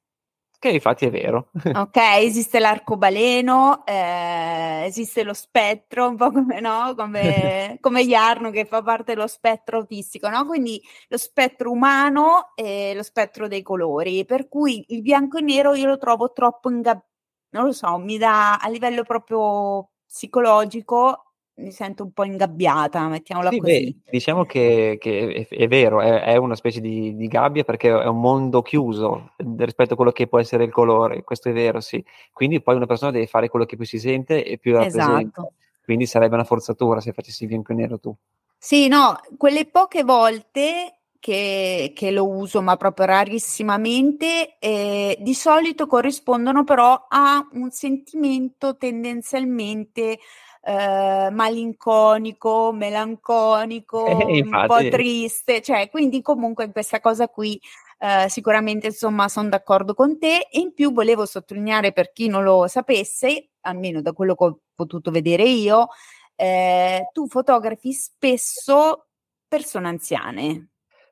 [0.59, 1.51] Che infatti è vero.
[1.73, 6.97] ok, esiste l'arcobaleno, eh, esiste lo spettro, un po' come, no?
[6.97, 10.45] come, come Jarno che fa parte dello spettro autistico, no?
[10.45, 15.75] quindi lo spettro umano e lo spettro dei colori, per cui il bianco e nero
[15.75, 17.07] io lo trovo troppo ingabbiato,
[17.51, 21.28] non lo so, mi dà a livello proprio psicologico
[21.59, 23.97] mi sento un po' ingabbiata, mettiamola sì, così.
[24.03, 27.89] Beh, diciamo che, che è, è, vero, è, è una specie di, di, gabbia perché
[27.89, 31.81] è un mondo chiuso rispetto a quello che può essere il colore, questo è vero,
[31.81, 32.05] sì.
[32.33, 35.41] Quindi poi una persona deve fare quello che più si sente e più rappresenta.
[35.41, 35.53] Esatto.
[35.83, 38.15] Quindi sarebbe una forzatura se facessi bianco e nero tu.
[38.57, 45.87] Sì, no, quelle poche volte che, che lo uso, ma proprio rarissimamente, eh, di solito
[45.87, 50.19] corrispondono però a un sentimento tendenzialmente
[50.63, 57.61] eh, malinconico, melanconico, eh, un po' triste, cioè quindi comunque in questa cosa qui
[57.99, 62.43] eh, sicuramente insomma sono d'accordo con te e in più volevo sottolineare per chi non
[62.43, 65.89] lo sapesse, almeno da quello che ho potuto vedere io,
[66.37, 69.07] eh, tu fotografi spesso
[69.49, 70.69] persone anziane.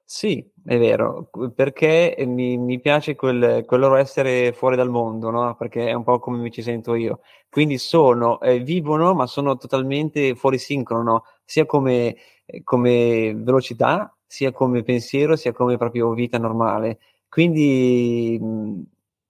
[0.09, 5.57] Sì, è vero, perché mi, mi piace quel, quel, loro essere fuori dal mondo, no?
[5.57, 7.23] Perché è un po' come mi ci sento io.
[7.51, 12.16] Quindi sono, eh, vivono, ma sono totalmente fuori sincrono, sia come,
[12.62, 17.01] come velocità, sia come pensiero, sia come proprio vita normale.
[17.29, 18.83] Quindi mh,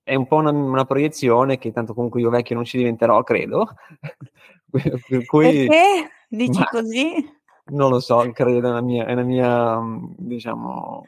[0.03, 3.75] è un po' una, una, proiezione che tanto comunque io vecchio non ci diventerò, credo.
[5.09, 7.36] per cui, Perché dici ma, così?
[7.69, 9.81] Non lo so, credo, è la mia, è la mia
[10.17, 11.05] diciamo,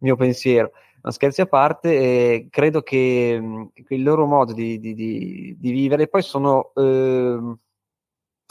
[0.00, 0.72] mio pensiero.
[1.02, 5.70] Ma scherzi a parte, eh, credo che, che, il loro modo di, di, di, di
[5.70, 7.38] vivere poi sono, eh,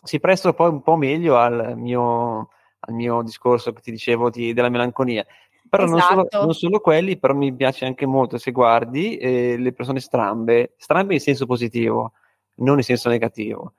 [0.03, 4.69] si prestano poi un po' meglio al mio, al mio discorso che ti dicevo della
[4.69, 5.25] melanconia.
[5.67, 5.97] Però esatto.
[6.15, 9.99] non, solo, non, solo, quelli, però mi piace anche molto se guardi eh, le persone
[9.99, 12.13] strambe, strambe in senso positivo,
[12.57, 13.73] non in senso negativo.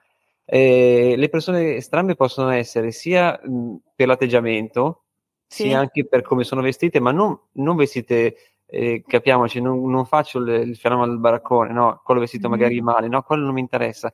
[0.48, 5.02] Eh, le persone strambe possono essere sia mh, per l'atteggiamento,
[5.46, 5.64] sì.
[5.64, 10.38] sia anche per come sono vestite, ma non, non vestite, eh, capiamoci, non, non faccio
[10.38, 12.00] il, il, fenomeno del baraccone, no?
[12.04, 12.50] quello vestito mm.
[12.50, 14.12] magari male, no, quello non mi interessa.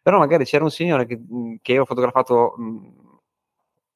[0.00, 1.20] Però magari c'era un signore che,
[1.60, 3.18] che ho fotografato mh,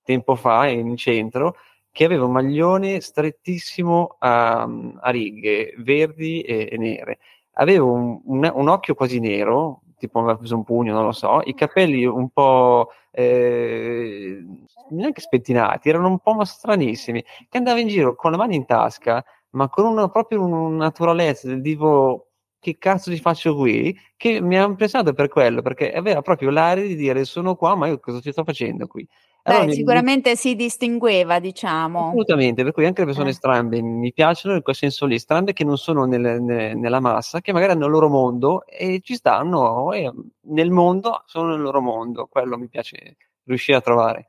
[0.03, 1.57] tempo fa in centro
[1.93, 7.19] che aveva un maglione strettissimo a, a righe verdi e, e nere.
[7.55, 11.41] Aveva un, un, un occhio quasi nero, tipo aveva preso un pugno, non lo so,
[11.45, 14.43] i capelli un po' eh,
[14.91, 19.25] neanche spettinati, erano un po' stranissimi, che andava in giro con la mano in tasca,
[19.51, 24.59] ma con una, proprio una naturalezza del tipo che cazzo ci faccio qui, che mi
[24.59, 28.21] ha impressionato per quello, perché aveva proprio l'aria di dire sono qua, ma io cosa
[28.21, 29.07] ci sto facendo qui?
[29.43, 30.37] Allora, Beh, sicuramente mi...
[30.37, 32.09] si distingueva, diciamo.
[32.09, 33.35] Assolutamente, per cui anche le persone eh.
[33.35, 37.41] strambe mi piacciono in quel senso lì, strambe che non sono nel, nel, nella massa,
[37.41, 41.81] che magari hanno il loro mondo e ci stanno e nel mondo, sono nel loro
[41.81, 44.27] mondo, quello mi piace riuscire a trovare.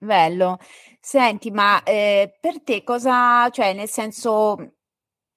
[0.00, 0.58] Bello.
[1.00, 4.74] Senti, ma eh, per te cosa, cioè nel senso,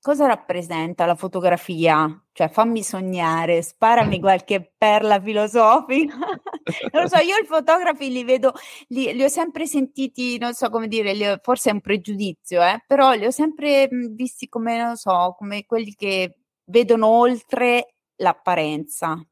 [0.01, 2.21] cosa rappresenta la fotografia?
[2.33, 6.15] Cioè, fammi sognare, sparami qualche perla filosofica.
[6.91, 8.53] non lo so, io i fotografi li vedo,
[8.87, 12.83] li, li, ho sempre sentiti, non so come dire, ho, forse è un pregiudizio, eh,
[12.87, 19.23] però li ho sempre visti come, non so, come quelli che vedono oltre l'apparenza.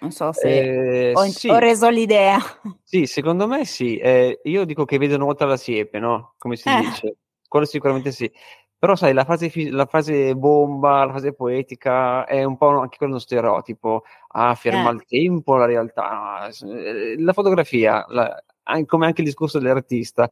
[0.00, 1.48] Non so se eh, ho, sì.
[1.48, 2.38] ho, reso l'idea.
[2.82, 3.98] Sì, secondo me sì.
[3.98, 6.34] Eh, io dico che vedono oltre la siepe, no?
[6.38, 6.80] Come si eh.
[6.80, 7.16] dice.
[7.46, 8.30] Quello sicuramente sì.
[8.80, 13.18] Però sai, la fase, la fase, bomba, la fase poetica è un po' anche quello
[13.18, 14.04] stereotipo.
[14.28, 14.94] Ah, ferma eh.
[14.94, 16.48] il tempo, la realtà.
[16.48, 18.42] Eh, la fotografia, la,
[18.86, 20.30] come anche il discorso dell'artista.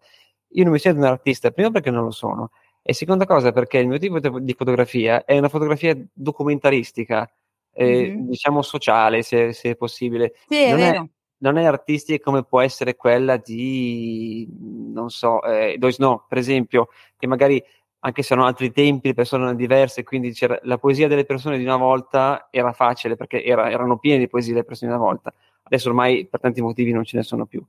[0.52, 2.52] Io non mi sento un artista, prima perché non lo sono.
[2.80, 7.30] E seconda cosa perché il mio tipo di fotografia è una fotografia documentaristica,
[7.74, 8.28] eh, mm-hmm.
[8.28, 10.32] diciamo sociale, se, se, è possibile.
[10.48, 11.08] Sì, non, è è,
[11.40, 16.88] non, è, artistica come può essere quella di, non so, eh, Dois No, per esempio,
[17.18, 17.62] che magari
[18.00, 20.32] anche se erano altri tempi, le persone erano diverse, quindi
[20.62, 24.52] la poesia delle persone di una volta era facile perché era, erano piene di poesie
[24.52, 25.32] delle persone di una volta.
[25.62, 27.64] Adesso ormai per tanti motivi non ce ne sono più.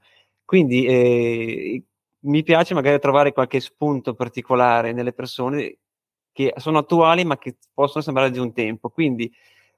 [0.46, 1.84] Quindi eh,
[2.22, 5.78] mi piace magari trovare qualche spunto particolare nelle persone
[6.32, 8.90] che sono attuali ma che possono sembrare di un tempo.
[8.90, 9.32] Quindi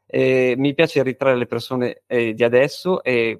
[0.06, 3.40] eh, mi piace ritrarre le persone eh, di adesso e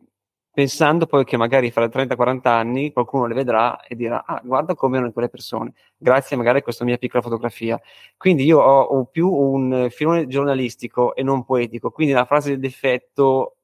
[0.54, 4.98] pensando poi che magari fra 30-40 anni qualcuno le vedrà e dirà ah guarda come
[4.98, 7.80] erano quelle persone grazie magari a questa mia piccola fotografia
[8.18, 11.90] quindi io ho, ho più un filone giornalistico e non poetico.
[11.92, 13.58] Quindi la frase del difetto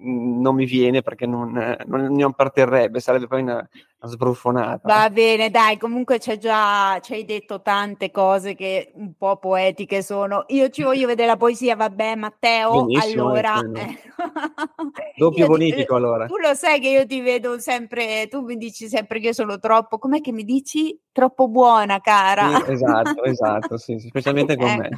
[0.00, 4.80] non mi viene perché non, non, non parterrebbe, sarebbe poi una, una sbruffonata.
[4.84, 10.02] Va bene, dai, comunque c'è già, ci hai detto tante cose che un po' poetiche
[10.02, 10.44] sono.
[10.48, 13.58] Io ci voglio vedere la poesia, vabbè, Matteo, Benissimo, allora...
[13.60, 13.98] Eh.
[15.16, 16.26] Doppio bonifico ti, allora.
[16.26, 19.58] Tu lo sai che io ti vedo sempre, tu mi dici sempre che io sono
[19.58, 20.96] troppo, com'è che mi dici?
[21.10, 22.62] Troppo buona, cara.
[22.64, 24.88] Sì, esatto, esatto, sì, specialmente con eh, me.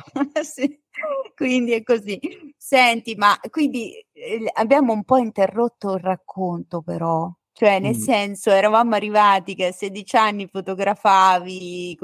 [0.43, 0.79] sì.
[1.35, 2.19] Quindi è così.
[2.57, 3.95] Senti, ma quindi
[4.55, 7.31] abbiamo un po' interrotto il racconto però.
[7.61, 8.01] Cioè, nel mm.
[8.01, 11.95] senso, eravamo arrivati che a 16 anni fotografavi,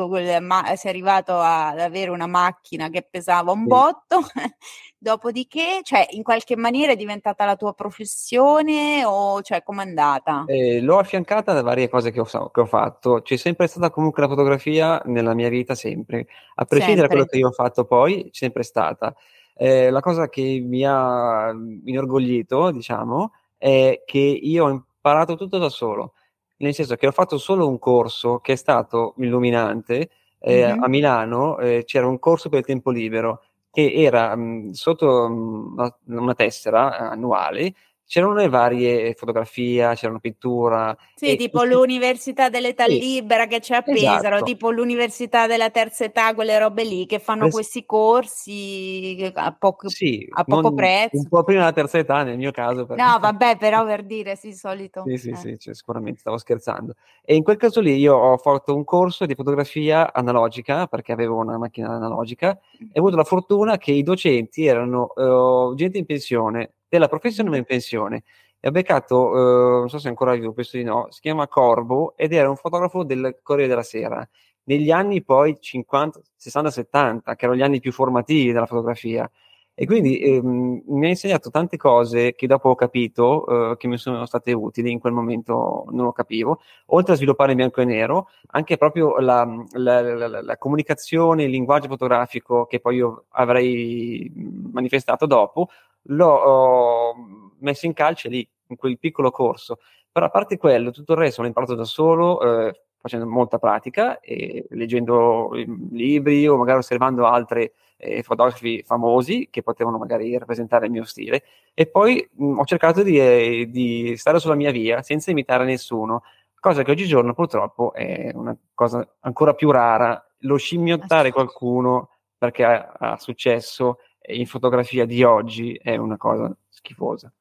[0.43, 3.67] ma- sei arrivato ad avere una macchina che pesava un sì.
[3.67, 4.21] botto,
[4.99, 10.45] dopodiché, cioè, in qualche maniera è diventata la tua professione o cioè, com'è andata?
[10.47, 13.23] Eh, l'ho affiancata da varie cose che ho, che ho, fatto.
[13.23, 16.27] C'è sempre stata comunque la fotografia nella mia vita, sempre.
[16.57, 17.01] A prescindere sempre.
[17.01, 19.15] da quello che io ho fatto poi, c'è sempre stata.
[19.55, 21.51] Eh, la cosa che mi ha
[21.87, 26.15] inorgoglito, diciamo, è che io ho imparato tutto da solo,
[26.57, 30.11] nel senso che ho fatto solo un corso che è stato illuminante.
[30.39, 30.83] Eh, mm-hmm.
[30.83, 35.73] A Milano eh, c'era un corso per il tempo libero che era mh, sotto mh,
[35.77, 37.75] una, una tessera annuale
[38.07, 40.97] c'erano le varie fotografie, c'erano pittura.
[41.15, 41.73] Sì, tipo tutti...
[41.73, 42.99] l'università dell'età sì.
[42.99, 44.45] libera che c'è a Pesaro, esatto.
[44.45, 49.89] tipo l'università della terza età, quelle robe lì che fanno es- questi corsi a poco,
[49.89, 51.17] sì, a poco prezzo.
[51.17, 52.87] Un po' prima della terza età nel mio caso.
[52.87, 52.97] Per...
[52.97, 55.03] No, vabbè, però per dire, sì, solito.
[55.07, 55.37] Sì, sì, eh.
[55.37, 56.95] sì, cioè, sicuramente, stavo scherzando.
[57.25, 61.37] E in quel caso lì io ho fatto un corso di fotografia analogica, perché avevo
[61.37, 66.07] una macchina analogica, e ho avuto la fortuna che i docenti erano uh, gente in
[66.07, 68.25] pensione, della professione ma in pensione.
[68.61, 71.47] E ha beccato, eh, non so se è ancora vivo, penso di no, si chiama
[71.49, 74.27] Corbo ed era un fotografo del Corriere della Sera.
[74.65, 79.31] Negli anni poi 50, 60, 70, che erano gli anni più formativi della fotografia.
[79.79, 83.99] E quindi ehm, mi ha insegnato tante cose che dopo ho capito, eh, che mi
[83.99, 87.85] sono state utili, in quel momento non lo capivo, oltre a sviluppare in bianco e
[87.85, 94.33] nero, anche proprio la, la, la, la comunicazione, il linguaggio fotografico che poi io avrei
[94.73, 95.69] manifestato dopo,
[96.07, 97.15] l'ho
[97.59, 99.79] messo in calce lì, in quel piccolo corso.
[100.11, 104.19] Però a parte quello, tutto il resto l'ho imparato da solo, eh, facendo molta pratica
[104.21, 105.51] e leggendo
[105.91, 111.43] libri o magari osservando altri eh, fotografi famosi che potevano magari rappresentare il mio stile.
[111.75, 116.23] E poi mh, ho cercato di, eh, di stare sulla mia via senza imitare nessuno,
[116.59, 120.21] cosa che oggigiorno purtroppo è una cosa ancora più rara.
[120.41, 127.33] Lo scimmiottare qualcuno perché ha, ha successo in fotografia di oggi è una cosa schifosa.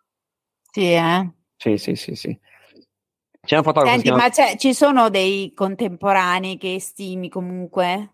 [0.72, 1.30] Sì, eh?
[1.56, 2.40] Sì, sì, sì, sì.
[3.46, 4.24] C'è un fotografo Senti, chiama...
[4.28, 8.10] ma ci sono dei contemporanei che stimi comunque?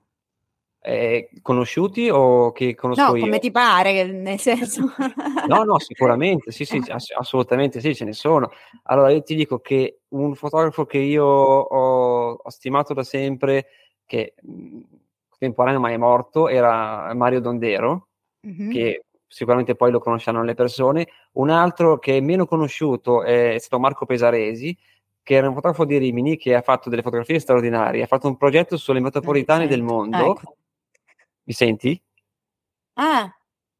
[0.84, 3.22] Eh, conosciuti o che conosco no, io?
[3.22, 4.82] come ti pare, nel senso...
[5.48, 8.52] no, no, sicuramente, sì, sì, ass- assolutamente sì, ce ne sono.
[8.84, 13.68] Allora, io ti dico che un fotografo che io ho, ho stimato da sempre,
[14.06, 14.80] che mh,
[15.30, 18.10] contemporaneo ma è morto, era Mario Dondero,
[18.45, 18.71] mm-hmm.
[18.71, 21.08] che sicuramente poi lo conosceranno le persone.
[21.34, 24.77] Un altro che è meno conosciuto è stato Marco Pesaresi,
[25.23, 28.38] che era un fotografo di Rimini che ha fatto delle fotografie straordinarie, ha fatto un
[28.38, 30.17] progetto sulle metropolitane del mondo.
[30.17, 30.56] Ah, ecco.
[31.43, 32.01] Mi senti?
[32.95, 33.34] Ah,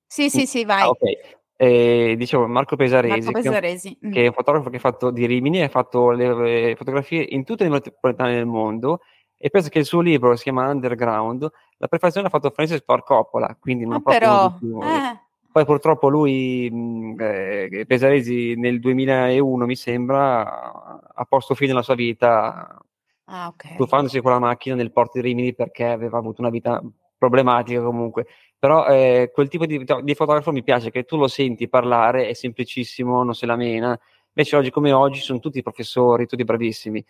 [0.06, 0.82] sì, sì, sì, vai.
[0.82, 1.40] Ah, ok.
[1.58, 3.90] Eh, dicevo Marco Pesaresi, Marco Pesaresi.
[3.90, 6.34] Che, è un, che, è un, fotografo che ha fatto di Rimini, ha fatto le,
[6.70, 9.02] le fotografie in tutte le metropolitane del mondo
[9.38, 11.50] e penso che il suo libro si chiama Underground,
[11.82, 15.20] la prefazione l'ha fatto Francis Ford Coppola, quindi non ah, però, eh.
[15.52, 21.96] Poi purtroppo lui, mh, eh, Pesaresi, nel 2001 mi sembra, ha posto fine alla sua
[21.96, 22.80] vita
[23.26, 23.76] ah, okay.
[23.78, 26.80] tuffandosi con la macchina nel porto di Rimini perché aveva avuto una vita
[27.18, 28.28] problematica comunque.
[28.60, 32.34] Però eh, quel tipo di, di, fotografo mi piace, che tu lo senti parlare, è
[32.34, 34.00] semplicissimo, non se la mena.
[34.34, 37.04] Invece oggi come oggi sono tutti professori, tutti bravissimi.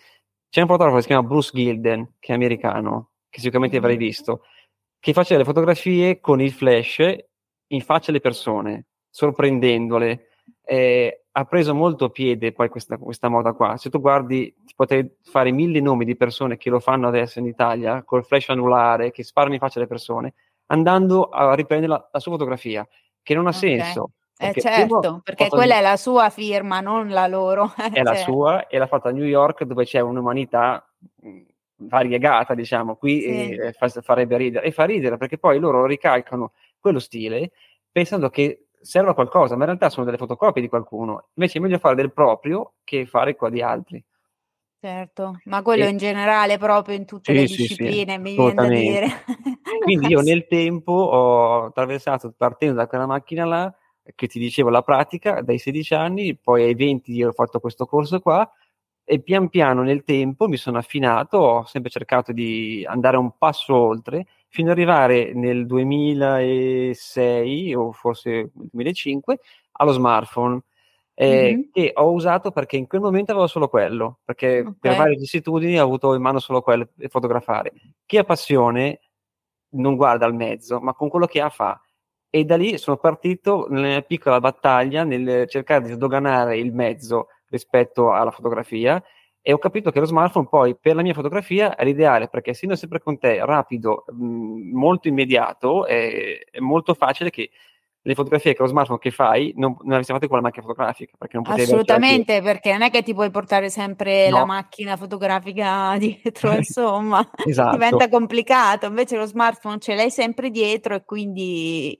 [0.50, 4.06] C'è un fotografo che si chiama Bruce Gilden, che è americano, che sicuramente avrai mm-hmm.
[4.06, 4.42] visto,
[5.02, 7.00] che faceva le fotografie con il flash
[7.68, 10.28] in faccia alle persone, sorprendendole.
[10.64, 13.78] Eh, ha preso molto piede poi questa, questa, moda qua.
[13.78, 18.04] Se tu guardi, potrei fare mille nomi di persone che lo fanno adesso in Italia,
[18.04, 20.36] col flash anulare, che sparano in faccia alle persone,
[20.68, 22.88] andando a riprendere la, la sua fotografia,
[23.24, 23.60] che non ha okay.
[23.60, 24.12] senso.
[24.38, 27.74] Eh certo, perché quella è la sua firma, non la loro.
[27.78, 28.04] è cioè.
[28.04, 30.88] la sua e l'ha fatta a New York dove c'è un'umanità
[31.88, 33.50] variegata, diciamo, qui sì.
[33.52, 34.66] eh, farebbe ridere.
[34.66, 37.52] E fa ridere perché poi loro ricalcano quello stile
[37.92, 41.28] pensando che serva a qualcosa, ma in realtà sono delle fotocopie di qualcuno.
[41.36, 44.04] Invece è meglio fare del proprio che fare qua di altri.
[44.80, 45.90] Certo, ma quello e...
[45.90, 49.08] in generale proprio in tutte sì, le discipline, sì, mi viene da dire.
[49.84, 53.76] Quindi io nel tempo ho attraversato, partendo da quella macchina là,
[54.16, 58.20] che ti dicevo la pratica dai 16 anni, poi ai 20 ho fatto questo corso
[58.20, 58.50] qua
[59.12, 63.76] e pian piano nel tempo mi sono affinato, ho sempre cercato di andare un passo
[63.76, 69.40] oltre fino ad arrivare nel 2006 o forse 2005
[69.74, 70.62] allo smartphone.
[71.14, 71.62] Eh, mm-hmm.
[71.74, 74.76] che ho usato perché in quel momento avevo solo quello, perché okay.
[74.80, 77.74] per varie vicissitudini ho avuto in mano solo quello per fotografare.
[78.06, 79.02] Chi ha passione
[79.72, 81.82] non guarda al mezzo, ma con quello che ha fa
[82.30, 88.12] e da lì sono partito nella piccola battaglia nel cercare di sdoganare il mezzo rispetto
[88.12, 89.04] alla fotografia
[89.44, 92.76] e ho capito che lo smartphone poi per la mia fotografia è l'ideale perché essendo
[92.76, 97.50] sempre con te, rapido, mh, molto immediato, è, è, molto facile che
[98.04, 101.14] le fotografie con lo smartphone che fai non, non le fatte con la macchina fotografica
[101.18, 102.46] perché non potevi assolutamente anche...
[102.46, 104.38] perché non è che ti puoi portare sempre no.
[104.38, 107.72] la macchina fotografica dietro insomma esatto.
[107.72, 112.00] diventa complicato invece lo smartphone ce l'hai sempre dietro e quindi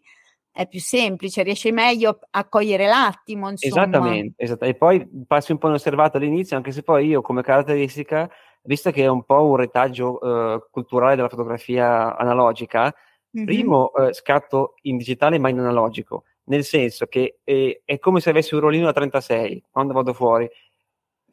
[0.52, 3.50] è più semplice, riesci meglio a cogliere l'attimo.
[3.50, 3.84] Insomma.
[3.84, 8.30] Esattamente, esattamente, e poi passi un po' inosservato all'inizio, anche se poi io come caratteristica,
[8.64, 12.94] visto che è un po' un retaggio uh, culturale della fotografia analogica,
[13.36, 13.46] mm-hmm.
[13.46, 18.30] primo uh, scatto in digitale ma in analogico, nel senso che è, è come se
[18.30, 20.50] avessi un rollino da 36 quando vado fuori.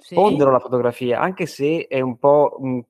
[0.01, 0.15] Sì.
[0.15, 2.81] Pondero la fotografia, anche se è un po' un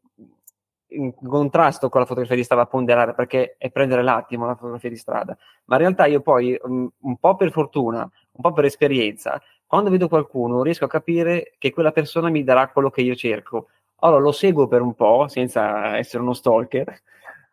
[0.90, 4.96] in contrasto con la fotografia di strada ponderare perché è prendere l'attimo la fotografia di
[4.96, 9.40] strada, ma in realtà io poi um, un po' per fortuna, un po' per esperienza,
[9.66, 13.68] quando vedo qualcuno riesco a capire che quella persona mi darà quello che io cerco.
[14.00, 17.02] Allora lo seguo per un po' senza essere uno stalker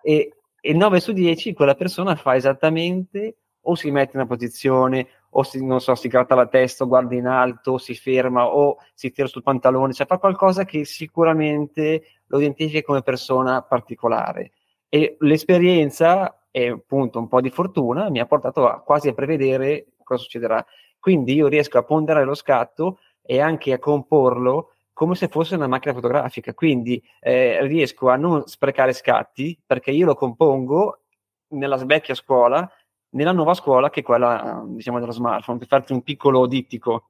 [0.02, 5.08] e, e 9 su 10 quella persona fa esattamente o si mette in una posizione
[5.38, 9.12] o si, non so, si gratta la testa, guarda in alto, si ferma o si
[9.12, 14.52] tira sul pantalone, cioè fa qualcosa che sicuramente lo identifichi come persona particolare.
[14.88, 19.88] E l'esperienza e appunto un po' di fortuna mi ha portato a, quasi a prevedere
[20.04, 20.66] cosa succederà.
[20.98, 25.68] Quindi io riesco a ponderare lo scatto e anche a comporlo come se fosse una
[25.68, 26.54] macchina fotografica.
[26.54, 31.02] Quindi eh, riesco a non sprecare scatti perché io lo compongo
[31.50, 32.70] nella vecchia scuola,
[33.16, 37.10] nella nuova scuola che è quella diciamo dello smartphone, per farti un piccolo dittico.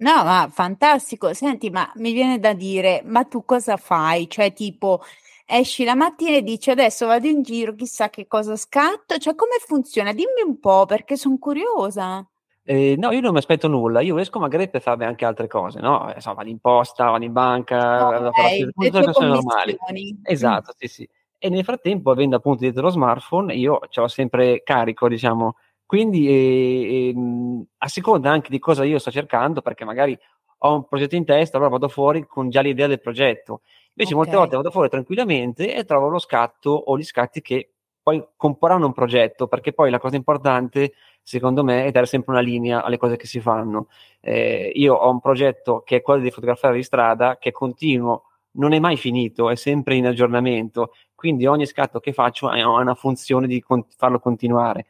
[0.00, 1.34] No, ma fantastico.
[1.34, 4.28] Senti, ma mi viene da dire, ma tu cosa fai?
[4.30, 5.02] Cioè, tipo,
[5.44, 9.18] esci la mattina e dici adesso vado in giro, chissà che cosa scatto.
[9.18, 10.12] Cioè, come funziona?
[10.12, 12.26] Dimmi un po', perché sono curiosa.
[12.62, 15.80] Eh, no, io non mi aspetto nulla, io esco magari per fare anche altre cose,
[15.80, 16.10] no?
[16.14, 19.78] Insomma, vado in posta, vado in banca, okay, tutte le cose normali.
[20.22, 20.76] Esatto, mm.
[20.78, 21.08] sì, sì.
[21.42, 26.28] E nel frattempo, avendo appunto dietro lo smartphone, io ce l'ho sempre carico, diciamo, quindi
[26.28, 30.16] eh, eh, a seconda anche di cosa io sto cercando, perché magari
[30.58, 33.62] ho un progetto in testa, allora vado fuori con già l'idea del progetto.
[33.94, 34.16] Invece okay.
[34.16, 37.72] molte volte vado fuori tranquillamente e trovo lo scatto o gli scatti che
[38.02, 42.42] poi comporranno un progetto, perché poi la cosa importante, secondo me, è dare sempre una
[42.42, 43.88] linea alle cose che si fanno.
[44.20, 48.72] Eh, io ho un progetto che è quello di fotografare di strada, che continuo, non
[48.72, 53.46] è mai finito, è sempre in aggiornamento, quindi ogni scatto che faccio ha una funzione
[53.46, 54.86] di con- farlo continuare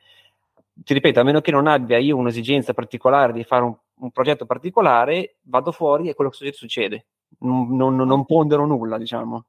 [0.82, 4.46] ti ripeto, a meno che non abbia io un'esigenza particolare di fare un, un progetto
[4.46, 7.06] particolare, vado fuori e quello che succede.
[7.40, 9.44] Non, non, non pondero nulla, diciamo.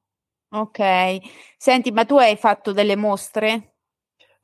[0.50, 1.18] Ok.
[1.56, 3.71] Senti, ma tu hai fatto delle mostre?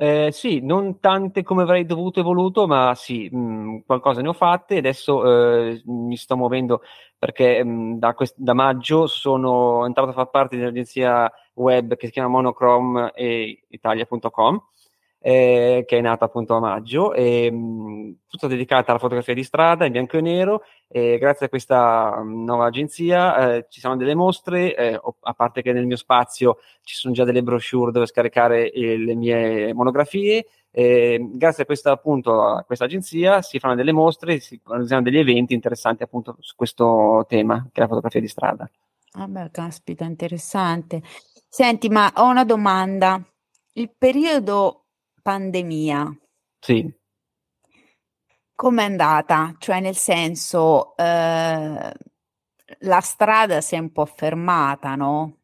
[0.01, 4.29] Eh, sì, non tante come avrei dovuto e voluto, ma sì, mh, mm, qualcosa ne
[4.29, 4.75] ho fatte.
[4.77, 5.25] E adesso
[5.71, 6.83] eh, mi sto muovendo
[7.19, 11.97] perché mh, mm, da, quest- da, maggio sono entrato a far parte di un'agenzia web
[11.97, 14.63] che si chiama Monochrome e Italia.com
[15.29, 19.85] eh, che è nata appunto a maggio, e, mh, tutta dedicata alla fotografia di strada
[19.85, 20.62] in bianco e nero.
[20.89, 25.74] E grazie a questa nuova agenzia eh, ci sono delle mostre, eh, a parte che
[25.74, 30.47] nel mio spazio ci sono già delle brochure dove scaricare eh, le mie monografie.
[30.70, 35.53] grazie a questa, appunto, a questa agenzia si fanno delle mostre, si organizzano degli eventi
[35.53, 38.70] interessanti appunto su questo tema, che è la fotografia di strada.
[39.12, 41.03] Ah caspita, interessante.
[41.47, 43.22] Senti, ma ho una domanda.
[43.74, 44.85] Il periodo
[45.29, 46.18] pandemia.
[46.59, 46.91] Sì.
[48.55, 49.55] Com'è andata?
[49.59, 51.93] Cioè, nel senso, eh,
[52.79, 55.41] la strada si è un po' fermata, no?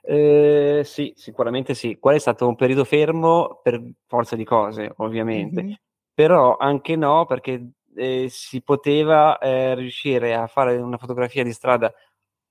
[0.00, 1.98] Eh, sì, sicuramente sì.
[1.98, 5.74] Qual è stato un periodo fermo per forza di cose, ovviamente, mm-hmm.
[6.14, 11.92] però anche no, perché eh, si poteva eh, riuscire a fare una fotografia di strada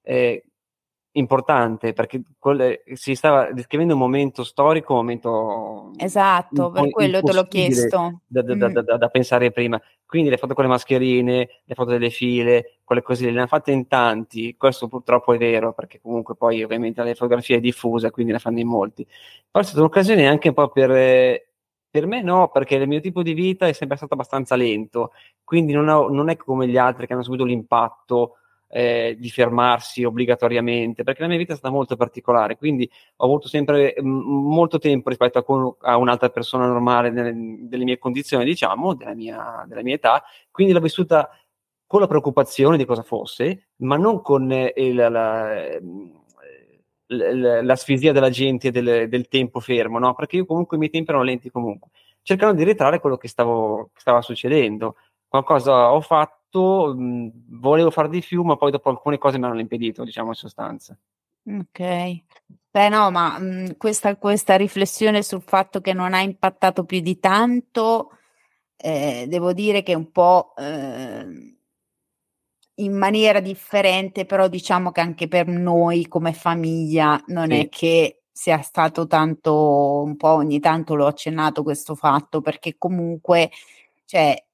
[0.04, 0.44] eh,
[1.14, 7.34] importante perché quel, si stava descrivendo un momento storico, un momento esatto, per quello te
[7.34, 8.74] l'ho chiesto da, da, mm.
[8.74, 9.82] da, da, pensare prima.
[10.06, 13.72] Quindi le foto con le mascherine, le foto delle file, quelle cose le hanno fatte
[13.72, 14.56] in tanti.
[14.58, 18.60] Questo purtroppo è vero perché comunque poi ovviamente la fotografia è diffusa, quindi la fanno
[18.60, 19.06] in molti.
[19.06, 21.48] Però è stata un'occasione anche un po' per
[21.92, 25.12] per me no, perché il mio tipo di vita è sempre stato abbastanza lento,
[25.44, 28.36] quindi non, ho, non è come gli altri che hanno subito l'impatto
[28.70, 33.48] eh, di fermarsi obbligatoriamente, perché la mia vita è stata molto particolare, quindi ho avuto
[33.48, 37.34] sempre m- molto tempo rispetto a, con- a un'altra persona normale delle,
[37.68, 41.30] delle, mie condizioni, diciamo, della mia, della mia età, quindi l'ho vissuta
[41.88, 45.80] con la preoccupazione di cosa fosse, ma non con eh, il, la,
[47.10, 50.14] l'asfisia della gente del, del tempo fermo, no?
[50.14, 51.90] Perché io comunque i miei tempi erano lenti comunque.
[52.22, 54.96] cercando di ritrarre quello che, stavo, che stava succedendo.
[55.28, 59.60] Qualcosa ho fatto, mh, volevo fare di più, ma poi dopo alcune cose mi hanno
[59.60, 60.98] impedito, diciamo in sostanza.
[61.46, 62.24] Ok.
[62.72, 67.20] Beh, no, ma mh, questa, questa riflessione sul fatto che non ha impattato più di
[67.20, 68.12] tanto,
[68.78, 71.56] eh, devo dire che un po' eh,
[72.76, 77.60] in maniera differente, però diciamo che anche per noi come famiglia non sì.
[77.60, 83.52] è che sia stato tanto, un po' ogni tanto l'ho accennato questo fatto, perché comunque,
[84.06, 84.46] cioè,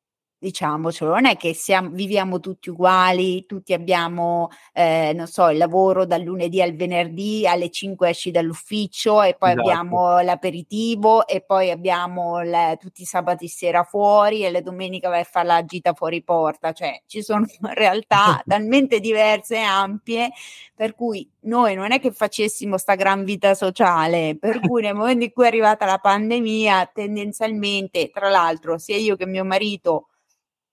[0.46, 6.06] diciamocelo, non è che siamo, viviamo tutti uguali, tutti abbiamo, eh, non so, il lavoro
[6.06, 9.68] dal lunedì al venerdì, alle 5 esci dall'ufficio e poi esatto.
[9.68, 15.22] abbiamo l'aperitivo e poi abbiamo le, tutti i sabati sera fuori e le domeniche vai
[15.22, 20.30] a fare la gita fuori porta, cioè ci sono realtà talmente diverse e ampie
[20.76, 25.24] per cui noi non è che facessimo sta gran vita sociale, per cui nel momento
[25.24, 30.08] in cui è arrivata la pandemia, tendenzialmente, tra l'altro, sia io che mio marito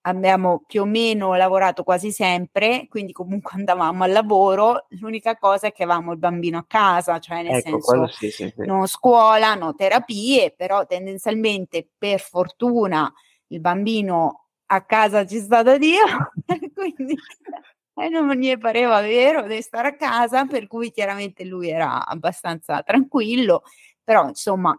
[0.03, 5.73] abbiamo più o meno lavorato quasi sempre, quindi comunque andavamo al lavoro, l'unica cosa è
[5.73, 8.67] che avevamo il bambino a casa, cioè nel ecco, senso sì, sì, sì.
[8.67, 13.13] non scuola, no terapie, però tendenzialmente per fortuna
[13.49, 16.05] il bambino a casa ci sta da Dio,
[16.75, 17.15] quindi
[17.95, 22.83] e non mi pareva vero di stare a casa, per cui chiaramente lui era abbastanza
[22.83, 23.63] tranquillo,
[24.03, 24.75] però insomma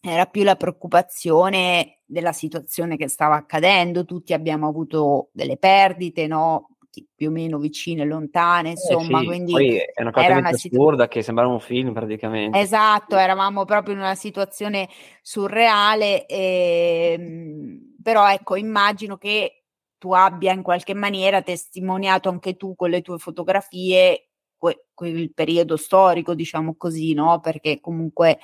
[0.00, 6.70] era più la preoccupazione della situazione che stava accadendo, tutti abbiamo avuto delle perdite, no?
[7.14, 10.48] più o meno vicine, lontane, insomma, eh sì, quindi poi è una cosa era una
[10.48, 12.58] assurda che sembrava un film praticamente.
[12.58, 14.88] Esatto, eravamo proprio in una situazione
[15.22, 19.64] surreale, e, ehm, però ecco, immagino che
[19.98, 25.76] tu abbia in qualche maniera testimoniato anche tu con le tue fotografie que- quel periodo
[25.76, 27.38] storico, diciamo così, no?
[27.40, 28.38] Perché comunque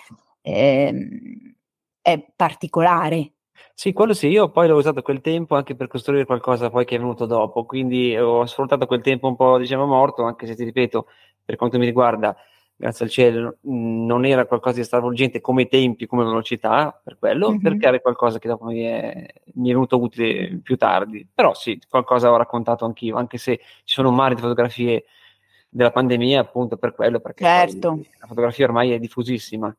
[0.46, 1.54] ehm,
[2.00, 3.32] è particolare.
[3.74, 6.96] Sì, quello sì, io poi l'ho usato quel tempo anche per costruire qualcosa poi che
[6.96, 10.64] è venuto dopo, quindi ho sfruttato quel tempo un po', diciamo, morto, anche se ti
[10.64, 11.06] ripeto,
[11.44, 12.36] per quanto mi riguarda,
[12.74, 17.60] grazie al cielo, non era qualcosa di stravolgente come tempi, come velocità, per quello, mm-hmm.
[17.60, 21.26] perché era qualcosa che dopo mi è, mi è, venuto utile più tardi.
[21.32, 25.04] Però sì, qualcosa ho raccontato anch'io, anche se ci sono un mare di fotografie
[25.68, 28.00] della pandemia, appunto per quello, perché certo.
[28.20, 29.74] la fotografia ormai è diffusissima.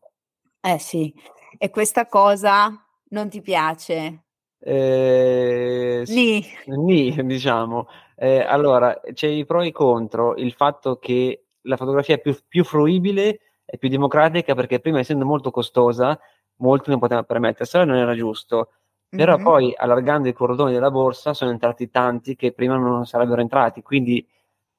[0.67, 1.13] Eh sì,
[1.57, 2.69] e questa cosa
[3.11, 4.23] non ti piace?
[4.59, 6.45] Eh, Ni.
[6.65, 7.87] Ni, diciamo.
[8.17, 10.35] Eh, allora, c'è i pro e i contro.
[10.35, 15.23] Il fatto che la fotografia è più, più fruibile è più democratica perché prima, essendo
[15.23, 16.19] molto costosa,
[16.57, 18.71] molti non potevano permettersela, non era giusto.
[19.07, 19.43] Però mm-hmm.
[19.45, 23.81] poi, allargando i cordoni della borsa, sono entrati tanti che prima non sarebbero entrati.
[23.81, 24.27] Quindi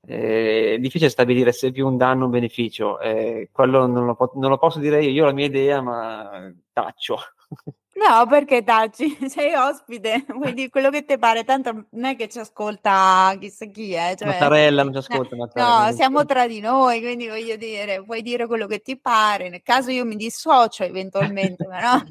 [0.07, 3.01] eh, è difficile stabilire se è più un danno o un beneficio.
[3.01, 5.81] Eh, quello non lo, po- non lo, posso dire io, io ho la mia idea,
[5.81, 7.19] ma taccio.
[7.99, 9.19] No, perché taci?
[9.29, 13.67] Sei ospite, vuoi dire quello che ti pare, tanto non è che ci ascolta chissà
[13.67, 14.15] chi è.
[14.17, 14.29] Cioè...
[14.29, 15.35] Mattarella non ci ascolta.
[15.35, 15.87] Mattarella.
[15.87, 19.49] No, siamo tra di noi, quindi voglio dire, puoi dire quello che ti pare.
[19.49, 22.05] Nel caso io mi dissocio eventualmente, ma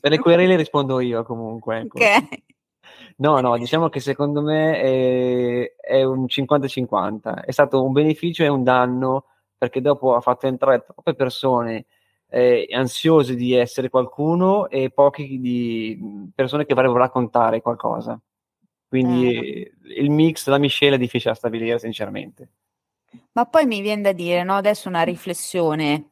[0.00, 1.78] Per le querele rispondo io comunque.
[1.78, 1.98] Ecco.
[1.98, 2.42] Ok.
[3.20, 7.44] No, no, diciamo che secondo me è, è un 50-50.
[7.44, 9.24] È stato un beneficio e un danno
[9.56, 11.86] perché dopo ha fatto entrare troppe persone
[12.28, 18.20] eh, ansiose di essere qualcuno e pochi di persone che vorrebbero raccontare qualcosa.
[18.86, 19.72] Quindi eh.
[19.96, 22.50] il mix, la miscela è difficile da stabilire, sinceramente.
[23.32, 24.54] Ma poi mi viene da dire, no?
[24.54, 26.10] adesso una riflessione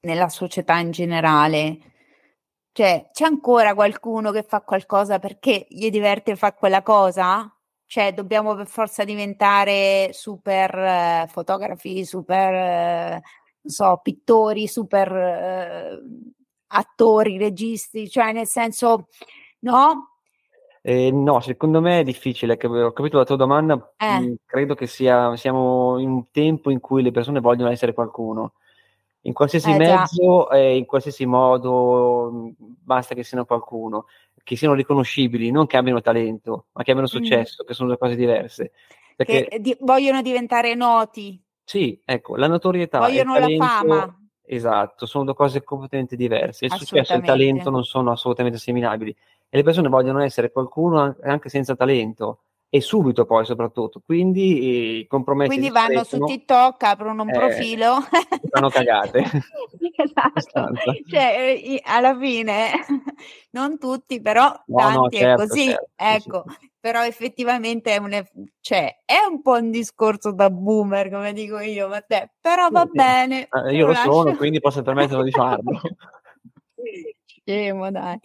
[0.00, 1.78] nella società in generale
[2.72, 7.54] cioè, c'è ancora qualcuno che fa qualcosa perché gli diverte fare quella cosa?
[7.84, 16.02] Cioè, dobbiamo per forza diventare super eh, fotografi, super, eh, non so, pittori, super eh,
[16.68, 19.08] attori, registi, cioè nel senso,
[19.60, 20.12] no?
[20.80, 24.20] Eh, no, secondo me è difficile, ho capito la tua domanda, eh.
[24.20, 28.54] Mm, credo che sia, siamo in un tempo in cui le persone vogliono essere qualcuno
[29.22, 34.06] in qualsiasi eh, mezzo e in qualsiasi modo mm, basta che siano qualcuno,
[34.42, 37.66] che siano riconoscibili, non che abbiano talento, ma che abbiano successo, mm.
[37.66, 38.72] che sono due cose diverse.
[39.14, 41.40] Perché, che di- vogliono diventare noti.
[41.64, 44.16] Sì, ecco, la notorietà vogliono la fama.
[44.44, 46.64] Esatto, sono due cose completamente diverse.
[46.66, 49.14] Il successo e il talento non sono assolutamente assimilabili.
[49.48, 52.40] E le persone vogliono essere qualcuno anche senza talento
[52.74, 57.96] e subito poi soprattutto, quindi i compromessi Quindi vanno su TikTok, aprono un eh, profilo.
[58.48, 59.24] Fanno cagate.
[59.94, 60.72] esatto.
[61.06, 62.70] cioè, alla fine,
[63.52, 66.44] non tutti, però no, tanti no, certo, è così, certo, ecco.
[66.48, 66.70] Sì.
[66.80, 68.24] Però effettivamente è un,
[68.62, 72.84] cioè, è un po' un discorso da boomer, come dico io, ma te, però va
[72.84, 73.48] sì, bene.
[73.50, 74.12] Eh, io lo lascio.
[74.12, 75.78] sono, quindi posso permetterlo di farlo.
[77.44, 78.18] Scemo, dai.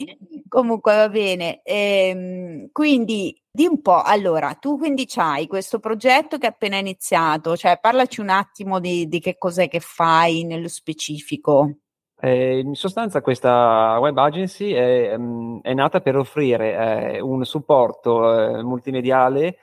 [0.47, 1.61] Comunque va bene.
[1.63, 7.57] Ehm, quindi di un po', allora, tu quindi c'hai questo progetto che è appena iniziato,
[7.57, 11.77] cioè parlaci un attimo di, di che cos'è che fai nello specifico.
[12.19, 18.57] Eh, in sostanza questa web agency è, mm, è nata per offrire eh, un supporto
[18.57, 19.57] eh, multimediale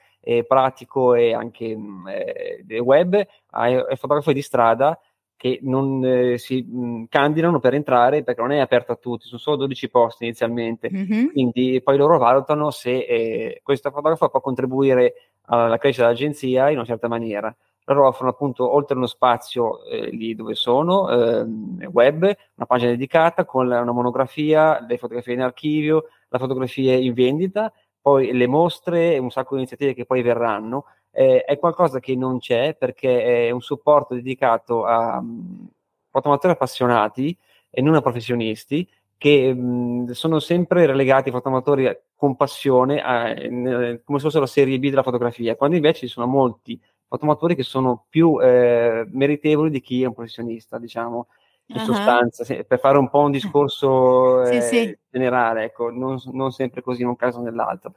[0.47, 3.15] pratico e anche mm, eh, web
[3.51, 4.99] ai, ai fotografi di strada
[5.37, 9.27] che non eh, si mh, mm, candidano per entrare perché non è aperto a tutti,
[9.27, 11.27] sono solo 12 posti inizialmente, mm-hmm.
[11.29, 16.87] quindi poi loro valutano se eh, questo fotografo può contribuire alla crescita dell'agenzia in una
[16.87, 17.55] certa maniera.
[17.87, 23.45] Loro offrono appunto, oltre uno spazio eh, lì dove sono, ehm, web, una pagina dedicata
[23.45, 27.71] con una monografia, le fotografie in archivio, la fotografia in vendita,
[28.01, 32.17] poi le mostre e un sacco di iniziative che poi verranno eh, è qualcosa che
[32.17, 35.69] non c'è perché è un supporto dedicato a um,
[36.11, 37.37] fotoamatori appassionati
[37.71, 44.19] e non a professionisti che mh, sono sempre relegati fotoamatori con passione a, in, come
[44.19, 48.07] se fosse la serie B della fotografia, quando invece ci sono molti fotoamatori che sono
[48.09, 51.29] più eh, meritevoli di chi è un professionista, diciamo,
[51.67, 51.85] in uh-huh.
[51.85, 54.99] sostanza, se, per fare un po' un discorso eh, sì, sì.
[55.11, 57.95] generale, ecco, non, non sempre così in un caso o nell'altro.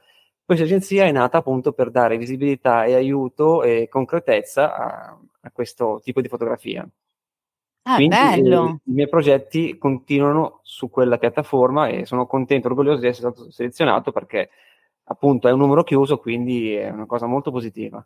[0.48, 6.00] Questa agenzia è nata appunto per dare visibilità e aiuto e concretezza a, a questo
[6.02, 6.88] tipo di fotografia.
[7.82, 8.66] Ah, Quindi bello.
[8.66, 13.30] Eh, i miei progetti continuano su quella piattaforma e sono contento e orgoglioso di essere
[13.30, 14.48] stato selezionato perché
[15.04, 18.02] appunto è un numero chiuso, quindi è una cosa molto positiva.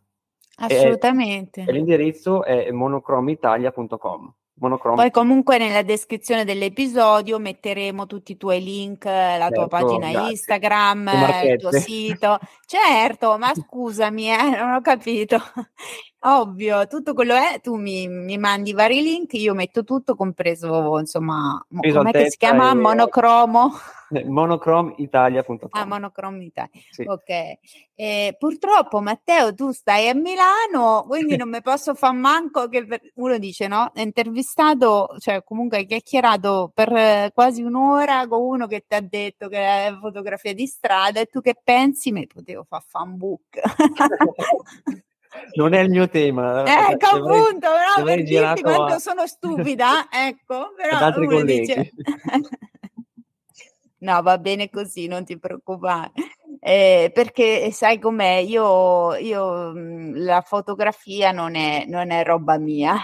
[0.56, 1.60] Assolutamente.
[1.60, 4.34] E, e l'indirizzo è monocromitalia.com.
[4.54, 4.96] Monocromo.
[4.96, 10.30] Poi comunque nella descrizione dell'episodio metteremo tutti i tuoi link, la tua certo, pagina grazie.
[10.30, 11.10] Instagram,
[11.44, 12.38] il tuo sito.
[12.66, 15.38] Certo, ma scusami, eh, non ho capito.
[16.24, 20.96] Ovvio, tutto quello è, tu mi, mi, mandi i vari link, io metto tutto, compreso,
[21.00, 22.70] insomma, come si chiama?
[22.70, 22.74] E...
[22.74, 23.72] Monocromo.
[24.26, 26.80] monochromitalia.com Ah, Monochrome Italia.
[26.90, 27.02] Sì.
[27.04, 27.58] Ok.
[27.96, 33.00] Eh, purtroppo, Matteo, tu stai a Milano, quindi non mi posso far manco che per...
[33.14, 33.90] uno dice, no?
[33.92, 39.48] È intervistato, cioè comunque hai chiacchierato per quasi un'ora con uno che ti ha detto
[39.48, 42.12] che è fotografia di strada e tu che pensi?
[42.12, 43.60] Mi potevo fare fan book.
[45.54, 46.64] non è il mio tema.
[46.64, 48.98] Ecco appunto, però per dirti quanto a...
[48.98, 51.60] sono stupida, ecco, però ad altri colleghi.
[51.60, 51.90] Dice...
[53.98, 56.12] no, va bene così, non ti preoccupare.
[56.60, 62.98] Eh, perché sai com'è, io, io mhmm, la fotografia non è, non è roba mia.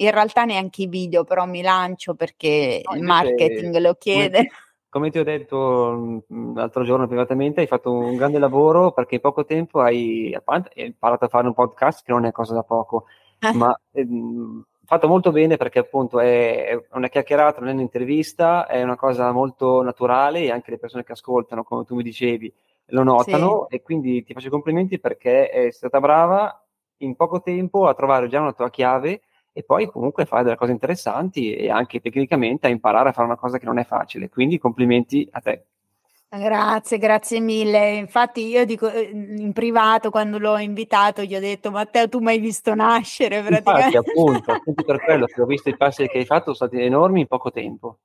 [0.00, 4.48] In realtà neanche i video, però mi lancio perché no, il marketing lo chiede.
[4.90, 9.20] Come ti ho detto mhmm, l'altro giorno privatamente, hai fatto un grande lavoro perché in
[9.20, 10.36] poco tempo hai,
[10.74, 13.04] imparato a fare un podcast che non è cosa da poco,
[13.38, 13.52] eh.
[13.52, 18.82] ma ehm, fatto molto bene perché appunto è, è, una chiacchierata, non è un'intervista, è
[18.82, 22.50] una cosa molto naturale e anche le persone che ascoltano, come tu mi dicevi,
[22.86, 23.76] lo notano sì.
[23.76, 26.64] e quindi ti faccio i complimenti perché è stata brava
[26.98, 29.20] in poco tempo a trovare già una tua chiave
[29.52, 33.36] e poi comunque fare delle cose interessanti e anche tecnicamente a imparare a fare una
[33.36, 34.28] cosa che non è facile.
[34.28, 35.64] Quindi complimenti a te.
[36.30, 37.94] Grazie, grazie mille.
[37.94, 42.32] Infatti io dico eh, in privato quando l'ho invitato gli ho detto Matteo tu mi
[42.32, 43.96] hai visto nascere praticamente.
[43.96, 46.82] Infatti appunto, appunto per quello che ho visto i passi che hai fatto sono stati
[46.82, 48.00] enormi in poco tempo.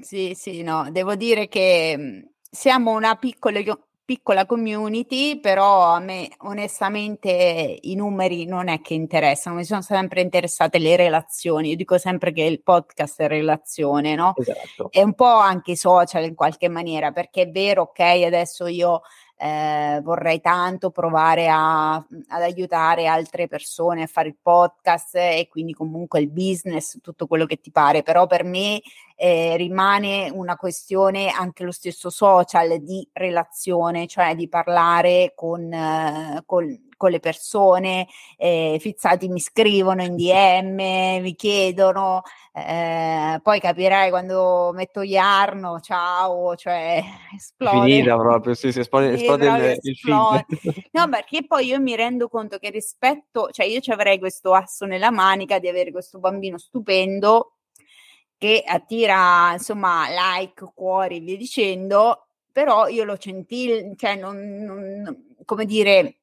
[0.00, 3.60] Sì, sì, no, devo dire che mm, siamo una piccola
[4.08, 10.22] piccola community, però a me onestamente i numeri non è che interessano, mi sono sempre
[10.22, 11.68] interessate le relazioni.
[11.68, 14.32] Io dico sempre che il podcast è relazione, no?
[14.34, 14.88] Esatto.
[14.92, 19.02] E un po' anche i social in qualche maniera, perché è vero, ok, adesso io
[19.40, 25.72] eh, vorrei tanto provare a, ad aiutare altre persone a fare il podcast e quindi
[25.72, 28.80] comunque il business, tutto quello che ti pare, però per me
[29.14, 36.42] eh, rimane una questione anche lo stesso social di relazione, cioè di parlare con, eh,
[36.44, 42.20] con con le persone, eh, Fizzati mi scrivono in DM, mi chiedono,
[42.52, 47.02] eh, poi capirai quando metto Iarno, ciao, cioè
[47.34, 47.90] esplode.
[47.90, 50.44] Finita proprio, sì, si esplode, sì, esplode il, il feed.
[50.90, 54.84] No, perché poi io mi rendo conto che rispetto, cioè io ci avrei questo asso
[54.84, 57.52] nella manica di avere questo bambino stupendo
[58.36, 65.64] che attira insomma like, cuori, via dicendo, però io lo sentì, cioè non, non, come
[65.64, 66.17] dire,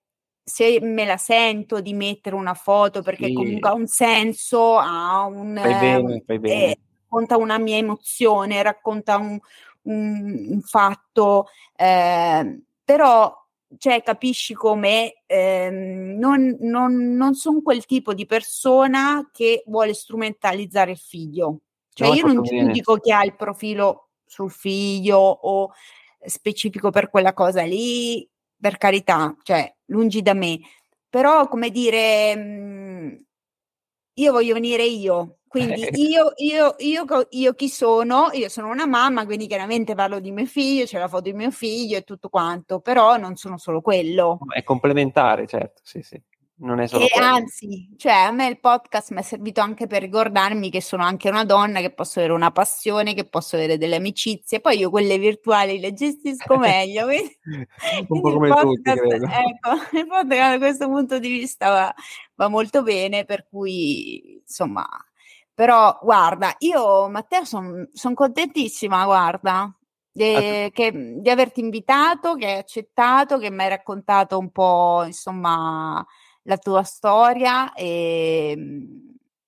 [0.48, 3.34] se me la sento di mettere una foto perché sì.
[3.34, 5.60] comunque ha un senso, ha un...
[5.60, 6.66] Fai bene, fai bene.
[6.66, 9.40] Eh, racconta una mia emozione, racconta un,
[9.84, 13.36] un, un fatto, eh, però
[13.80, 20.92] cioè, capisci come eh, non, non, non sono quel tipo di persona che vuole strumentalizzare
[20.92, 21.62] il figlio.
[21.92, 25.72] Cioè, no, io non giudico chi ha il profilo sul figlio o
[26.24, 28.28] specifico per quella cosa lì,
[28.60, 30.60] per carità, cioè lungi da me.
[31.10, 33.26] Però, come dire, mh,
[34.16, 35.92] io voglio venire io, quindi eh.
[35.98, 38.30] io, io, io, io, chi sono?
[38.34, 41.52] Io sono una mamma, quindi chiaramente parlo di mio figlio, c'è la foto di mio
[41.52, 44.40] figlio e tutto quanto, però non sono solo quello.
[44.54, 46.22] È complementare, certo, sì, sì
[46.58, 50.02] non è solo e anzi, cioè a me il podcast mi è servito anche per
[50.02, 53.98] ricordarmi che sono anche una donna, che posso avere una passione, che posso avere delle
[53.98, 57.06] amicizie, poi io quelle virtuali le gestisco meglio.
[57.06, 57.38] quindi,
[58.08, 59.26] Un po' come podcast, tutti, credo.
[59.26, 61.96] Ecco, il podcast da questo punto di vista va,
[62.36, 64.88] va molto bene, per cui insomma,
[65.54, 69.76] però guarda, io Matteo sono son contentissima, guarda,
[70.10, 76.06] di, che, di averti invitato, che hai accettato, che mi hai raccontato un po', insomma,
[76.46, 79.06] la tua storia e ehm,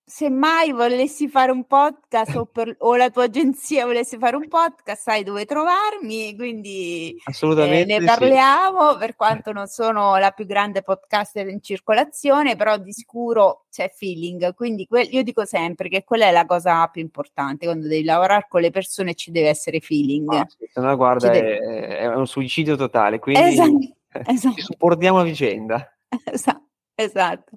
[0.09, 4.47] se mai volessi fare un podcast o, per, o, la tua agenzia volesse fare un
[4.47, 8.97] podcast, sai dove trovarmi, quindi eh, ne parliamo, sì.
[8.99, 14.53] per quanto non sono la più grande podcaster in circolazione, però di sicuro c'è feeling,
[14.53, 18.45] quindi que- io dico sempre che quella è la cosa più importante, quando devi lavorare
[18.47, 20.31] con le persone ci deve essere feeling.
[20.31, 21.97] Ah, sì, se no guarda, è, deve...
[21.97, 23.77] è, un suicidio totale, quindi esatto,
[24.25, 24.55] esatto.
[24.55, 25.91] ci supportiamo a vicenda.
[26.23, 26.66] Esatto.
[26.99, 27.51] Esatto.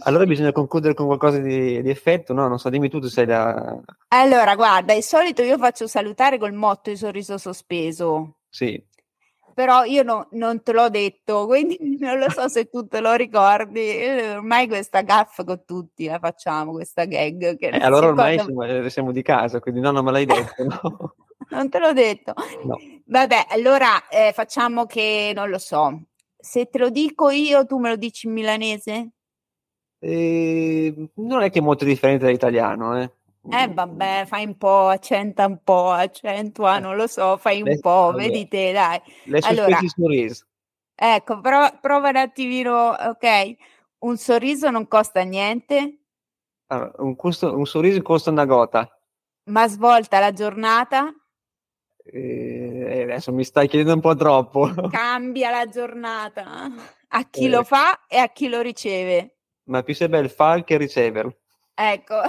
[0.00, 2.48] Allora bisogna concludere con qualcosa di, di, effetto, no?
[2.48, 3.78] Non so, dimmi tu, tu sei da...
[4.08, 8.36] Allora, guarda, di solito io faccio salutare col motto di sorriso sospeso.
[8.48, 8.82] Sì.
[9.52, 13.12] Però io no, non te l'ho detto, quindi non lo so se tu te lo
[13.12, 14.06] ricordi.
[14.36, 17.56] Ormai questa gaffa con tutti la facciamo, questa gag.
[17.58, 21.14] Eh, allora ormai siamo, eh, siamo, di casa, quindi no, non me l'hai detto, no?
[21.50, 22.32] non te l'ho detto.
[22.64, 22.78] No.
[23.04, 26.04] Vabbè, allora eh, facciamo che, non lo so,
[26.38, 29.10] se te lo dico io, tu me lo dici in milanese?
[30.00, 33.12] Eh, non è che è molto differente dall'italiano, eh.
[33.50, 37.78] Eh vabbè, fai un po', accenta un po', accentua, non lo so, fai un le,
[37.78, 38.16] po', vabbè.
[38.24, 39.00] vedi te, dai.
[39.24, 40.44] Le allora, sorriso.
[40.94, 43.54] Ecco, prova, prova un attimino, ok?
[44.00, 46.00] Un sorriso non costa niente.
[46.66, 48.88] Allora, un, costo, un sorriso costa una gota.
[49.44, 51.14] Ma svolta la giornata?
[52.10, 54.70] Eh, adesso mi stai chiedendo un po' troppo.
[54.90, 56.70] Cambia la giornata
[57.08, 57.48] a chi eh.
[57.48, 59.36] lo fa e a chi lo riceve.
[59.64, 61.36] Ma più sei bel fare che riceverlo.
[61.74, 62.20] Ecco.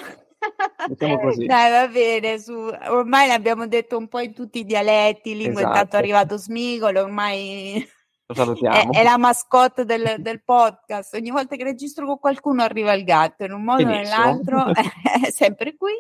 [0.88, 1.46] Diciamo così.
[1.46, 5.74] Dai, va bene, su, ormai l'abbiamo detto un po' in tutti i dialetti, lingua esatto.
[5.74, 7.88] intanto è arrivato Smigolo, ormai
[8.30, 8.92] lo salutiamo.
[8.92, 11.16] È, è la mascotte del, del, podcast.
[11.16, 14.68] Ogni volta che registro con qualcuno arriva il gatto, in un modo o nell'altro
[15.26, 15.94] è sempre qui.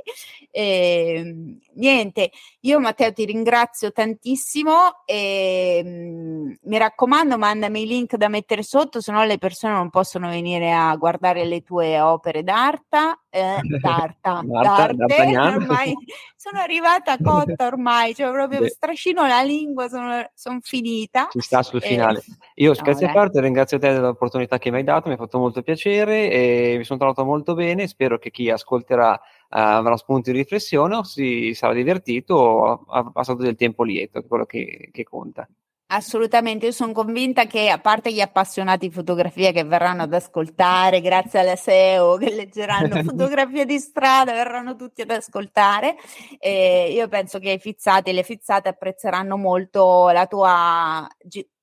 [0.51, 2.29] E, ehm, niente,
[2.61, 9.01] io Matteo ti ringrazio tantissimo e mm, mi raccomando mandami i link da mettere sotto,
[9.01, 13.21] se no le persone non possono venire a guardare le tue opere d'arte.
[13.31, 15.95] Eh, d'arta, d'arte, ormai
[16.35, 18.69] sono arrivata cotta ormai, cioè proprio Beh.
[18.69, 21.27] strascino la lingua, sono, sono finita.
[21.29, 22.18] Ci sta sul finale.
[22.55, 25.39] Io scherzi no, a parte, ringrazio te dell'opportunità che mi hai dato, mi ha fatto
[25.39, 27.87] molto piacere e mi sono trovato molto bene.
[27.87, 29.17] Spero che chi ascolterà uh,
[29.49, 34.25] avrà spunti di riflessione o si sarà divertito o ha passato del tempo lieto, che
[34.25, 35.47] è quello che, che conta.
[35.91, 41.01] Assolutamente, io sono convinta che a parte gli appassionati di fotografia che verranno ad ascoltare,
[41.01, 45.95] grazie alla SEO, che leggeranno fotografie di strada, verranno tutti ad ascoltare,
[46.37, 51.07] eh, io penso che i fizzati e le fizzate apprezzeranno molto la tua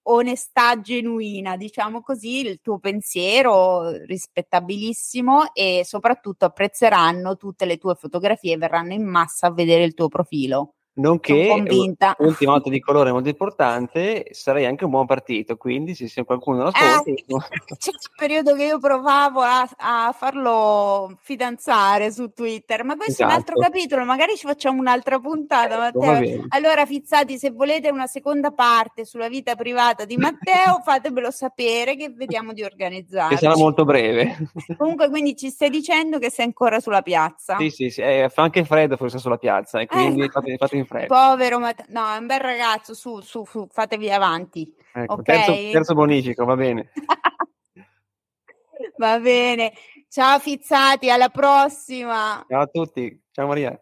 [0.09, 8.57] onestà genuina, diciamo così, il tuo pensiero rispettabilissimo e soprattutto apprezzeranno tutte le tue fotografie
[8.57, 11.63] verranno in massa a vedere il tuo profilo nonché
[12.19, 16.63] ultima nota di colore molto importante sarei anche un buon partito quindi se c'è qualcuno
[16.63, 17.25] lo ascolta eh,
[17.77, 23.31] c'è un periodo che io provavo a, a, farlo fidanzare su Twitter ma questo esatto.
[23.31, 23.73] è un altro esatto.
[23.73, 29.05] capitolo magari ci facciamo un'altra puntata ecco, Matteo allora fizzati se volete una seconda parte
[29.05, 34.49] sulla vita privata di Matteo fatemelo sapere che vediamo di organizzare che sarà molto breve
[34.79, 38.43] comunque quindi ci stai dicendo che sei ancora sulla piazza sì sì, sì eh, fa
[38.43, 40.29] anche freddo forse sulla piazza e quindi eh.
[40.31, 41.15] fate, fate fretta.
[41.15, 44.75] Povero Matteo, no, è un bel ragazzo, su, su, su fatevi avanti.
[44.93, 45.45] Ecco, okay?
[45.45, 46.91] terzo, terzo bonifico, va bene.
[48.97, 49.73] va bene.
[50.09, 52.45] Ciao Fizzati, alla prossima.
[52.49, 53.79] Ciao a tutti, ciao Maria.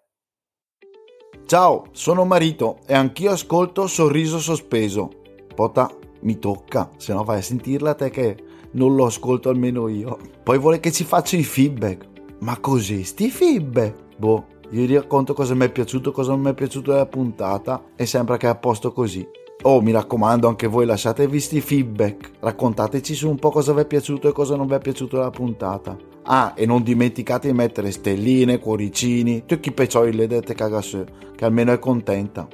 [1.47, 5.11] Ciao, sono Marito e anch'io ascolto Sorriso Sospeso.
[5.55, 5.91] Pota,
[6.23, 8.37] mi tocca, se no vai a sentirla te che
[8.73, 10.19] non lo ascolto almeno io.
[10.43, 12.07] Poi vuole che ci faccia i feedback.
[12.41, 14.17] Ma così, sti feedback?
[14.17, 18.07] Boh, vi racconto cosa mi è piaciuto, cosa non mi è piaciuto della puntata e
[18.07, 19.27] sembra che è a posto così.
[19.63, 23.87] Oh, mi raccomando, anche voi lasciatevi sti feedback, raccontateci su un po' cosa vi è
[23.87, 25.97] piaciuto e cosa non vi è piaciuto della puntata.
[26.25, 31.45] Ah, e non dimenticate di mettere stelline, cuoricini, tutti i peccioli le dette cagasse, che
[31.45, 32.47] almeno è contenta.